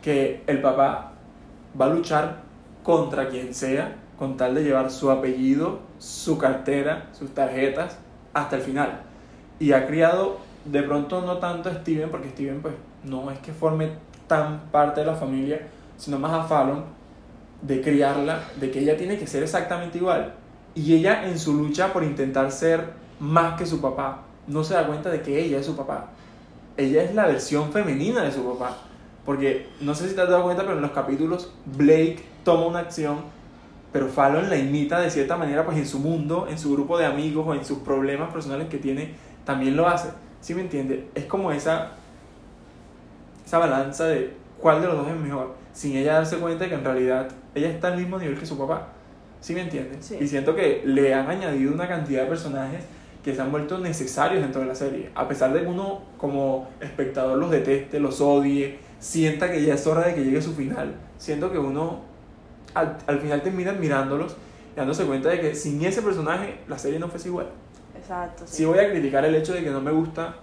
que 0.00 0.42
el 0.46 0.60
papá 0.62 1.12
va 1.78 1.84
a 1.86 1.88
luchar 1.88 2.40
contra 2.82 3.28
quien 3.28 3.54
sea 3.54 3.96
con 4.18 4.36
tal 4.36 4.54
de 4.54 4.62
llevar 4.62 4.90
su 4.90 5.10
apellido, 5.10 5.80
su 5.98 6.38
cartera, 6.38 7.08
sus 7.12 7.34
tarjetas 7.34 7.98
hasta 8.32 8.56
el 8.56 8.62
final. 8.62 9.02
Y 9.58 9.72
ha 9.72 9.86
criado 9.86 10.38
de 10.64 10.82
pronto 10.82 11.20
no 11.22 11.38
tanto 11.38 11.68
a 11.68 11.74
Steven, 11.74 12.10
porque 12.10 12.30
Steven 12.30 12.60
pues 12.60 12.74
no 13.04 13.30
es 13.30 13.38
que 13.40 13.52
forme 13.52 13.90
tan 14.26 14.60
parte 14.70 15.00
de 15.00 15.06
la 15.06 15.14
familia, 15.14 15.68
sino 15.96 16.18
más 16.18 16.32
a 16.32 16.44
Fallon 16.44 16.84
de 17.62 17.80
criarla, 17.80 18.42
de 18.60 18.70
que 18.70 18.80
ella 18.80 18.96
tiene 18.96 19.18
que 19.18 19.26
ser 19.26 19.42
exactamente 19.42 19.98
igual. 19.98 20.34
Y 20.74 20.94
ella 20.94 21.28
en 21.28 21.38
su 21.38 21.54
lucha 21.54 21.92
por 21.92 22.02
intentar 22.02 22.50
ser 22.50 22.90
más 23.20 23.58
que 23.58 23.66
su 23.66 23.80
papá, 23.80 24.22
no 24.46 24.64
se 24.64 24.74
da 24.74 24.86
cuenta 24.86 25.10
de 25.10 25.22
que 25.22 25.38
ella 25.38 25.58
es 25.58 25.66
su 25.66 25.76
papá. 25.76 26.08
Ella 26.76 27.02
es 27.02 27.14
la 27.14 27.26
versión 27.26 27.70
femenina 27.70 28.22
de 28.22 28.32
su 28.32 28.44
papá. 28.44 28.78
Porque 29.24 29.68
no 29.80 29.94
sé 29.94 30.08
si 30.08 30.14
te 30.14 30.22
has 30.22 30.28
dado 30.28 30.42
cuenta, 30.42 30.62
pero 30.62 30.76
en 30.76 30.82
los 30.82 30.90
capítulos 30.90 31.52
Blake 31.64 32.24
toma 32.42 32.66
una 32.66 32.80
acción, 32.80 33.18
pero 33.92 34.08
Fallon 34.08 34.48
la 34.48 34.56
imita 34.56 34.98
de 34.98 35.10
cierta 35.10 35.36
manera, 35.36 35.64
pues 35.64 35.76
en 35.76 35.86
su 35.86 36.00
mundo, 36.00 36.48
en 36.50 36.58
su 36.58 36.72
grupo 36.72 36.98
de 36.98 37.06
amigos 37.06 37.46
o 37.46 37.54
en 37.54 37.64
sus 37.64 37.78
problemas 37.78 38.32
personales 38.32 38.68
que 38.68 38.78
tiene, 38.78 39.14
también 39.44 39.76
lo 39.76 39.86
hace. 39.86 40.08
¿Sí 40.42 40.54
me 40.54 40.60
entiende? 40.60 41.08
Es 41.14 41.24
como 41.24 41.52
esa, 41.52 41.92
esa 43.46 43.58
balanza 43.58 44.06
de 44.06 44.34
cuál 44.60 44.82
de 44.82 44.88
los 44.88 44.96
dos 44.98 45.08
es 45.08 45.16
mejor, 45.16 45.54
sin 45.72 45.96
ella 45.96 46.14
darse 46.14 46.36
cuenta 46.38 46.64
de 46.64 46.70
que 46.70 46.76
en 46.76 46.84
realidad 46.84 47.28
ella 47.54 47.70
está 47.70 47.88
al 47.88 47.96
mismo 47.96 48.18
nivel 48.18 48.38
que 48.38 48.44
su 48.44 48.58
papá. 48.58 48.88
¿Sí 49.40 49.54
me 49.54 49.62
entiendes? 49.62 50.04
Sí. 50.04 50.18
Y 50.20 50.26
siento 50.26 50.54
que 50.54 50.82
le 50.84 51.14
han 51.14 51.30
añadido 51.30 51.72
una 51.72 51.88
cantidad 51.88 52.22
de 52.22 52.28
personajes 52.28 52.84
que 53.24 53.34
se 53.34 53.40
han 53.40 53.52
vuelto 53.52 53.78
necesarios 53.78 54.42
dentro 54.42 54.60
de 54.60 54.66
la 54.66 54.74
serie. 54.74 55.10
A 55.14 55.28
pesar 55.28 55.52
de 55.52 55.60
que 55.60 55.66
uno 55.66 56.02
como 56.18 56.68
espectador 56.80 57.38
los 57.38 57.50
deteste, 57.50 58.00
los 58.00 58.20
odie, 58.20 58.78
sienta 58.98 59.50
que 59.50 59.62
ya 59.64 59.74
es 59.74 59.86
hora 59.86 60.06
de 60.06 60.14
que 60.14 60.24
llegue 60.24 60.42
su 60.42 60.54
final. 60.54 60.94
Siento 61.18 61.52
que 61.52 61.58
uno 61.58 62.00
al, 62.74 62.98
al 63.06 63.20
final 63.20 63.42
termina 63.42 63.70
admirándolos 63.70 64.36
y 64.74 64.76
dándose 64.76 65.04
cuenta 65.04 65.28
de 65.28 65.40
que 65.40 65.54
sin 65.54 65.84
ese 65.84 66.02
personaje 66.02 66.58
la 66.66 66.78
serie 66.78 66.98
no 66.98 67.08
fuese 67.08 67.28
igual. 67.28 67.46
Exacto. 68.02 68.44
Sí. 68.46 68.56
Sí 68.58 68.64
voy 68.64 68.78
a 68.78 68.90
criticar 68.90 69.24
el 69.24 69.34
hecho 69.34 69.54
de 69.54 69.62
que 69.64 69.70
no 69.70 69.80
me 69.80 69.90
gusta 69.92 70.34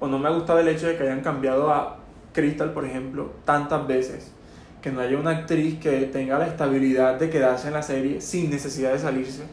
o 0.00 0.06
no 0.08 0.18
me 0.18 0.28
ha 0.28 0.32
gustado 0.32 0.58
el 0.60 0.68
hecho 0.68 0.86
de 0.86 0.96
que 0.96 1.02
hayan 1.02 1.20
cambiado 1.20 1.70
a 1.72 1.98
Crystal, 2.32 2.72
por 2.72 2.84
ejemplo, 2.84 3.30
tantas 3.44 3.86
veces. 3.86 4.32
Que 4.82 4.90
no 4.90 5.00
haya 5.00 5.16
una 5.18 5.30
actriz 5.30 5.78
que 5.78 6.02
tenga 6.12 6.38
la 6.38 6.46
estabilidad 6.46 7.18
de 7.18 7.30
quedarse 7.30 7.68
en 7.68 7.74
la 7.74 7.82
serie 7.82 8.20
sin 8.20 8.50
necesidad 8.50 8.92
de 8.92 8.98
salirse. 8.98 9.44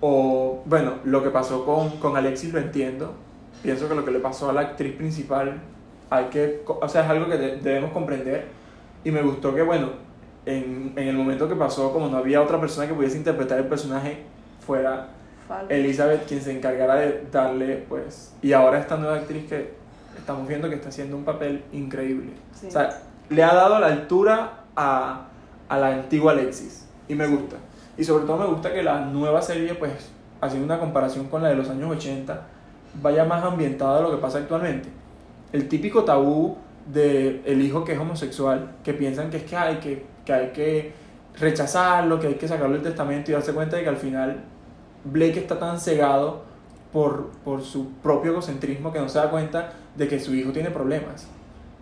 O, 0.00 0.62
bueno, 0.66 0.94
lo 1.04 1.22
que 1.22 1.30
pasó 1.30 1.64
con, 1.64 1.90
con 1.98 2.16
Alexis 2.16 2.52
lo 2.52 2.58
entiendo. 2.58 3.14
Pienso 3.62 3.88
que 3.88 3.94
lo 3.94 4.04
que 4.04 4.10
le 4.10 4.18
pasó 4.20 4.50
a 4.50 4.52
la 4.52 4.60
actriz 4.60 4.94
principal 4.96 5.60
hay 6.10 6.26
que, 6.26 6.62
o 6.66 6.86
sea, 6.88 7.04
es 7.04 7.10
algo 7.10 7.26
que 7.28 7.38
de- 7.38 7.56
debemos 7.56 7.92
comprender. 7.92 8.46
Y 9.02 9.10
me 9.10 9.22
gustó 9.22 9.54
que, 9.54 9.62
bueno, 9.62 9.90
en, 10.44 10.92
en 10.96 11.08
el 11.08 11.16
momento 11.16 11.48
que 11.48 11.54
pasó, 11.54 11.90
como 11.92 12.08
no 12.08 12.18
había 12.18 12.42
otra 12.42 12.60
persona 12.60 12.86
que 12.86 12.92
pudiese 12.92 13.16
interpretar 13.16 13.58
el 13.58 13.66
personaje, 13.66 14.18
fuera 14.66 15.08
Elizabeth 15.68 16.26
quien 16.26 16.40
se 16.40 16.56
encargará 16.56 16.96
de 16.96 17.26
darle, 17.30 17.84
pues, 17.88 18.34
y 18.42 18.52
ahora 18.52 18.78
esta 18.78 18.96
nueva 18.96 19.16
actriz 19.16 19.48
que 19.48 19.74
estamos 20.16 20.48
viendo 20.48 20.68
que 20.68 20.76
está 20.76 20.88
haciendo 20.88 21.16
un 21.16 21.24
papel 21.24 21.64
increíble. 21.72 22.32
Sí. 22.52 22.68
O 22.68 22.70
sea, 22.70 23.00
le 23.28 23.42
ha 23.42 23.54
dado 23.54 23.78
la 23.78 23.88
altura 23.88 24.64
a, 24.76 25.28
a 25.68 25.78
la 25.78 25.88
antigua 25.88 26.32
Alexis 26.32 26.86
y 27.08 27.14
me 27.14 27.26
gusta. 27.26 27.56
Y 27.96 28.04
sobre 28.04 28.24
todo 28.24 28.38
me 28.38 28.46
gusta 28.46 28.72
que 28.72 28.82
la 28.82 29.00
nueva 29.00 29.42
serie, 29.42 29.74
pues, 29.74 29.92
haciendo 30.40 30.66
una 30.66 30.80
comparación 30.80 31.28
con 31.28 31.42
la 31.42 31.48
de 31.48 31.56
los 31.56 31.68
años 31.68 31.90
80, 31.90 32.40
vaya 33.02 33.24
más 33.24 33.44
ambientada 33.44 33.98
a 33.98 34.02
lo 34.02 34.10
que 34.10 34.18
pasa 34.18 34.38
actualmente. 34.38 34.88
El 35.52 35.68
típico 35.68 36.04
tabú 36.04 36.56
de 36.86 37.42
el 37.44 37.62
hijo 37.62 37.84
que 37.84 37.92
es 37.92 37.98
homosexual, 37.98 38.72
que 38.82 38.94
piensan 38.94 39.30
que 39.30 39.38
es 39.38 39.44
que 39.44 39.56
hay 39.56 39.76
que, 39.76 40.04
que 40.24 40.32
hay 40.32 40.48
que 40.48 40.92
rechazarlo, 41.38 42.20
que 42.20 42.28
hay 42.28 42.34
que 42.34 42.48
sacarlo 42.48 42.74
del 42.74 42.82
testamento 42.82 43.30
y 43.30 43.34
darse 43.34 43.52
cuenta 43.52 43.76
de 43.76 43.82
que 43.82 43.88
al 43.88 43.96
final 43.96 44.44
Blake 45.04 45.38
está 45.38 45.58
tan 45.58 45.78
cegado 45.80 46.42
por, 46.92 47.30
por 47.44 47.62
su 47.62 47.88
propio 48.02 48.32
egocentrismo 48.32 48.92
que 48.92 49.00
no 49.00 49.08
se 49.08 49.18
da 49.18 49.30
cuenta 49.30 49.72
de 49.96 50.08
que 50.08 50.20
su 50.20 50.34
hijo 50.34 50.52
tiene 50.52 50.70
problemas. 50.70 51.28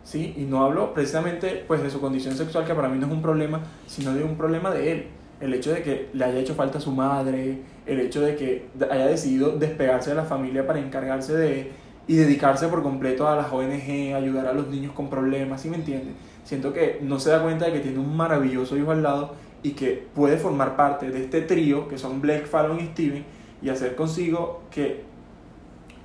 ¿sí? 0.05 0.35
Y 0.37 0.43
no 0.43 0.65
hablo 0.65 0.95
precisamente 0.95 1.65
pues, 1.67 1.83
de 1.83 1.91
su 1.91 2.01
condición 2.01 2.35
sexual, 2.37 2.65
que 2.65 2.75
para 2.75 2.89
mí 2.89 2.99
no 2.99 3.07
es 3.07 3.13
un 3.13 3.23
problema, 3.23 3.61
sino 3.87 4.15
de 4.15 4.25
un 4.25 4.37
problema 4.37 4.71
de 4.71 4.93
él. 4.93 5.07
El 5.41 5.55
hecho 5.55 5.73
de 5.73 5.83
que 5.83 6.09
le 6.13 6.25
haya 6.25 6.39
hecho 6.39 6.55
falta 6.55 6.79
a 6.79 6.81
su 6.81 6.93
madre, 6.93 7.59
el 7.87 8.01
hecho 8.01 8.21
de 8.21 8.37
que 8.37 8.69
haya 8.91 9.07
decidido 9.07 9.51
despegarse 9.59 10.11
de 10.11 10.17
la 10.17 10.25
familia 10.25 10.67
para 10.67 10.79
encargarse 10.79 11.35
de 11.35 11.73
y 12.07 12.17
dedicarse 12.17 12.69
por 12.69 12.83
completo 12.83 13.29
a 13.29 13.37
las 13.37 13.53
ONG, 13.53 14.15
ayudar 14.15 14.47
a 14.47 14.53
los 14.53 14.69
niños 14.69 14.93
con 14.93 15.09
problemas, 15.09 15.61
¿sí 15.61 15.69
me 15.69 15.77
entiende? 15.77 16.13
Siento 16.45 16.73
que 16.73 16.99
no 17.01 17.21
se 17.21 17.31
da 17.31 17.43
cuenta 17.43 17.67
de 17.67 17.73
que 17.73 17.81
tiene 17.81 17.99
un 17.99 18.17
maravilloso 18.17 18.77
hijo 18.77 18.91
al 18.91 19.03
lado 19.03 19.35
y 19.62 19.72
que 19.72 20.07
puede 20.14 20.37
formar 20.37 20.77
parte 20.77 21.11
de 21.11 21.25
este 21.25 21.42
trío 21.42 21.88
que 21.88 21.98
son 21.98 22.20
Blake, 22.20 22.46
Fallon 22.46 22.81
y 22.81 22.87
Steven 22.88 23.25
y 23.62 23.68
hacer 23.68 23.94
consigo 23.94 24.62
que 24.70 25.05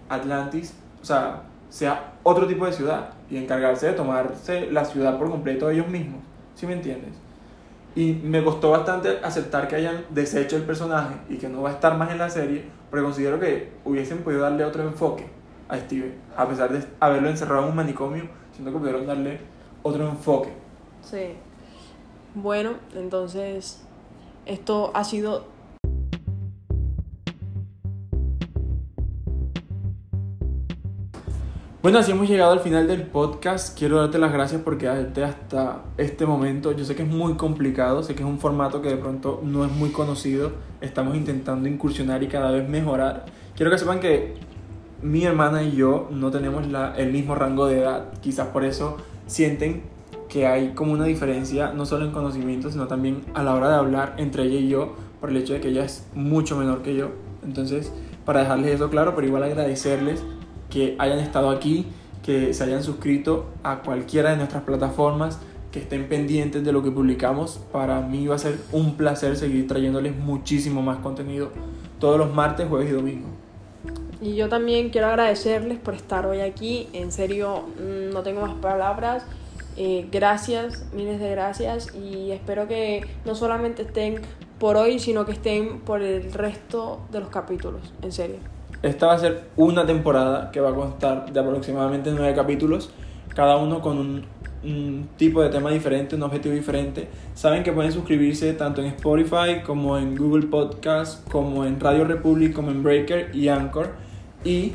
Atlantis, 0.10 0.76
o 1.02 1.06
sea, 1.06 1.44
sea 1.70 2.14
otro 2.24 2.48
tipo 2.48 2.66
de 2.66 2.74
ciudad 2.74 3.10
y 3.30 3.38
encargarse 3.38 3.88
de 3.88 3.94
tomarse 3.94 4.72
la 4.72 4.86
ciudad 4.86 5.18
por 5.18 5.30
completo 5.30 5.70
ellos 5.70 5.88
mismos. 5.88 6.22
¿Sí 6.56 6.66
me 6.66 6.74
entiendes? 6.74 7.14
Y 7.96 8.14
me 8.14 8.44
costó 8.44 8.72
bastante 8.72 9.20
aceptar 9.24 9.68
que 9.68 9.76
hayan 9.76 10.06
deshecho 10.12 10.56
el 10.56 10.64
personaje 10.64 11.16
y 11.30 11.38
que 11.38 11.50
no 11.50 11.64
va 11.64 11.70
a 11.72 11.74
estar 11.74 11.98
más 11.98 12.12
en 12.12 12.20
la 12.20 12.30
serie, 12.30 12.64
porque 12.90 13.04
considero 13.04 13.40
que 13.40 13.72
hubiesen 13.86 14.20
podido 14.20 14.42
darle 14.42 14.64
otro 14.64 14.84
enfoque 14.84 15.28
a 15.68 15.78
Steven, 15.78 16.14
a 16.36 16.48
pesar 16.48 16.72
de 16.72 16.86
haberlo 17.00 17.30
encerrado 17.30 17.64
en 17.64 17.70
un 17.70 17.76
manicomio, 17.76 18.26
siento 18.54 18.72
que 18.72 18.78
pudieron 18.78 19.08
darle 19.08 19.40
otro 19.84 20.08
enfoque. 20.08 20.50
Sí. 21.02 21.34
Bueno, 22.40 22.74
entonces 22.96 23.82
esto 24.46 24.92
ha 24.94 25.04
sido 25.04 25.46
Bueno, 31.82 31.98
así 31.98 32.12
hemos 32.12 32.30
llegado 32.30 32.52
al 32.52 32.60
final 32.60 32.86
del 32.86 33.04
podcast. 33.04 33.76
Quiero 33.76 33.98
darte 33.98 34.20
las 34.20 34.32
gracias 34.32 34.62
por 34.62 34.78
quedarte 34.78 35.24
hasta 35.24 35.86
este 35.98 36.28
momento. 36.28 36.74
Yo 36.74 36.86
sé 36.86 36.96
que 36.96 37.02
es 37.02 37.10
muy 37.10 37.34
complicado, 37.38 38.04
sé 38.04 38.14
que 38.14 38.22
es 38.22 38.30
un 38.30 38.38
formato 38.38 38.84
que 38.84 38.90
de 38.90 38.98
pronto 38.98 39.42
no 39.44 39.66
es 39.66 39.72
muy 39.72 39.90
conocido. 39.90 40.52
Estamos 40.80 41.16
intentando 41.16 41.68
incursionar 41.68 42.22
y 42.22 42.28
cada 42.28 42.52
vez 42.52 42.70
mejorar. 42.70 43.26
Quiero 43.56 43.72
que 43.72 43.80
sepan 43.80 44.00
que 44.00 44.36
mi 45.02 45.24
hermana 45.24 45.64
y 45.64 45.76
yo 45.76 46.08
no 46.12 46.30
tenemos 46.30 46.68
la, 46.68 46.94
el 46.98 47.12
mismo 47.12 47.34
rango 47.34 47.66
de 47.66 47.80
edad. 47.80 48.14
Quizás 48.22 48.50
por 48.50 48.64
eso 48.64 48.98
sienten 49.26 49.97
que 50.38 50.46
hay 50.46 50.74
como 50.76 50.94
una 50.94 51.06
diferencia, 51.06 51.72
no 51.74 51.88
solo 51.88 52.06
en 52.06 52.12
conocimiento, 52.12 52.70
sino 52.70 52.86
también 52.86 53.24
a 53.34 53.42
la 53.42 53.56
hora 53.56 53.70
de 53.70 53.76
hablar 53.76 54.14
entre 54.18 54.44
ella 54.44 54.60
y 54.60 54.68
yo, 54.68 54.94
por 55.20 55.32
el 55.32 55.38
hecho 55.38 55.54
de 55.54 55.62
que 55.62 55.70
ella 55.70 55.84
es 55.84 56.06
mucho 56.14 56.56
menor 56.56 56.84
que 56.84 56.96
yo. 56.96 57.10
Entonces, 57.44 57.92
para 58.24 58.42
dejarles 58.42 58.76
eso 58.76 58.92
claro, 58.92 59.16
pero 59.16 59.26
igual 59.26 59.42
agradecerles 59.42 60.24
que 60.70 60.96
hayan 61.00 61.18
estado 61.18 61.50
aquí, 61.50 61.88
que 62.22 62.54
se 62.54 62.64
hayan 62.66 62.84
suscrito 62.84 63.48
a 63.64 63.80
cualquiera 63.80 64.30
de 64.30 64.38
nuestras 64.38 64.62
plataformas, 64.62 65.40
que 65.72 65.80
estén 65.80 66.08
pendientes 66.08 66.64
de 66.64 66.72
lo 66.72 66.84
que 66.84 66.92
publicamos. 66.92 67.60
Para 67.72 68.02
mí 68.02 68.28
va 68.28 68.36
a 68.36 68.38
ser 68.38 68.60
un 68.72 68.96
placer 68.96 69.38
seguir 69.38 69.68
trayéndoles 69.68 70.16
muchísimo 70.16 70.84
más 70.84 71.00
contenido 71.00 71.50
todos 72.00 72.20
los 72.20 72.32
martes, 72.32 72.68
jueves 72.70 72.92
y 72.92 72.94
domingos. 72.94 73.32
Y 74.22 74.36
yo 74.36 74.50
también 74.50 74.92
quiero 74.92 75.08
agradecerles 75.08 75.80
por 75.80 75.96
estar 75.96 76.28
hoy 76.28 76.42
aquí. 76.42 76.90
En 76.94 77.12
serio, 77.12 77.64
mm, 77.80 78.14
no 78.14 78.22
tengo 78.22 78.42
más 78.42 78.54
palabras. 78.54 79.24
Eh, 79.78 80.08
gracias, 80.12 80.86
miles 80.92 81.20
de 81.20 81.30
gracias. 81.30 81.94
Y 81.96 82.32
espero 82.32 82.68
que 82.68 83.06
no 83.26 83.36
solamente 83.36 83.84
estén 83.84 84.22
por 84.60 84.76
hoy, 84.76 85.00
sino 85.00 85.26
que 85.26 85.34
estén 85.34 85.80
por 85.82 86.02
el 86.02 86.34
resto 86.34 87.02
de 87.12 87.20
los 87.20 87.30
capítulos. 87.30 87.94
En 88.02 88.12
serio. 88.12 88.38
Esta 88.82 89.08
va 89.08 89.14
a 89.14 89.20
ser 89.20 89.44
una 89.56 89.86
temporada 89.86 90.52
que 90.52 90.60
va 90.60 90.70
a 90.70 90.74
constar 90.74 91.32
de 91.32 91.40
aproximadamente 91.40 92.12
nueve 92.12 92.36
capítulos, 92.36 92.92
cada 93.34 93.58
uno 93.58 93.82
con 93.82 93.98
un, 93.98 94.24
un, 94.64 95.10
tipo 95.18 95.42
de 95.42 95.50
tema 95.50 95.72
diferente, 95.72 96.16
un 96.16 96.24
objetivo 96.24 96.54
diferente. 96.54 97.08
Saben 97.34 97.64
que 97.64 97.72
pueden 97.72 97.92
suscribirse 97.92 98.54
tanto 98.54 98.82
en 98.82 98.88
Spotify 98.88 99.62
como 99.66 99.98
en 99.98 100.16
Google 100.16 100.48
Podcast, 100.48 101.28
como 101.30 101.66
en 101.66 101.80
Radio 101.80 102.06
Republic, 102.06 102.54
como 102.54 102.70
en 102.72 102.84
Breaker 102.84 103.36
y 103.36 103.48
Anchor. 103.48 103.96
Y 104.44 104.74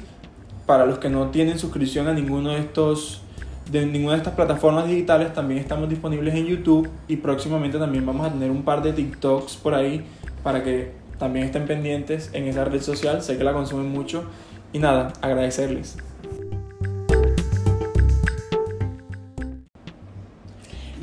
para 0.67 0.87
los 0.87 0.99
que 0.99 1.09
no 1.09 1.29
tienen 1.31 1.59
suscripción 1.59 2.09
a 2.09 2.13
ninguno 2.13 2.51
de 2.51 2.59
estos 2.59 3.22
de 3.71 3.87
ninguna 3.87 4.13
de 4.15 4.19
estas 4.19 4.35
plataformas 4.35 4.87
digitales, 4.87 5.33
también 5.33 5.61
estamos 5.61 5.89
disponibles 5.89 6.35
en 6.35 6.47
YouTube 6.47 6.89
y 7.09 7.17
próximamente 7.17 7.79
también 7.79 8.05
vamos 8.05 8.27
a 8.27 8.31
tener 8.31 8.51
un 8.51 8.63
par 8.63 8.83
de 8.83 8.93
TikToks 8.93 9.57
por 9.57 9.75
ahí 9.75 10.05
para 10.43 10.63
que 10.63 10.93
también 11.19 11.47
estén 11.47 11.67
pendientes 11.67 12.31
en 12.33 12.49
esa 12.49 12.65
red 12.65 12.83
social, 12.83 13.23
sé 13.23 13.39
que 13.39 13.45
la 13.45 13.53
consumen 13.53 13.89
mucho. 13.89 14.25
Y 14.73 14.79
nada, 14.79 15.13
agradecerles. 15.21 15.97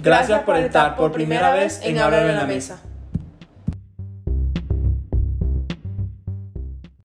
Gracias, 0.01 0.41
por 0.43 0.55
estar 0.57 0.95
por 0.95 1.11
primera 1.11 1.53
vez 1.53 1.81
en 1.83 1.99
Hablar 1.99 2.25
en 2.29 2.35
la 2.35 2.45
Mesa. 2.45 2.81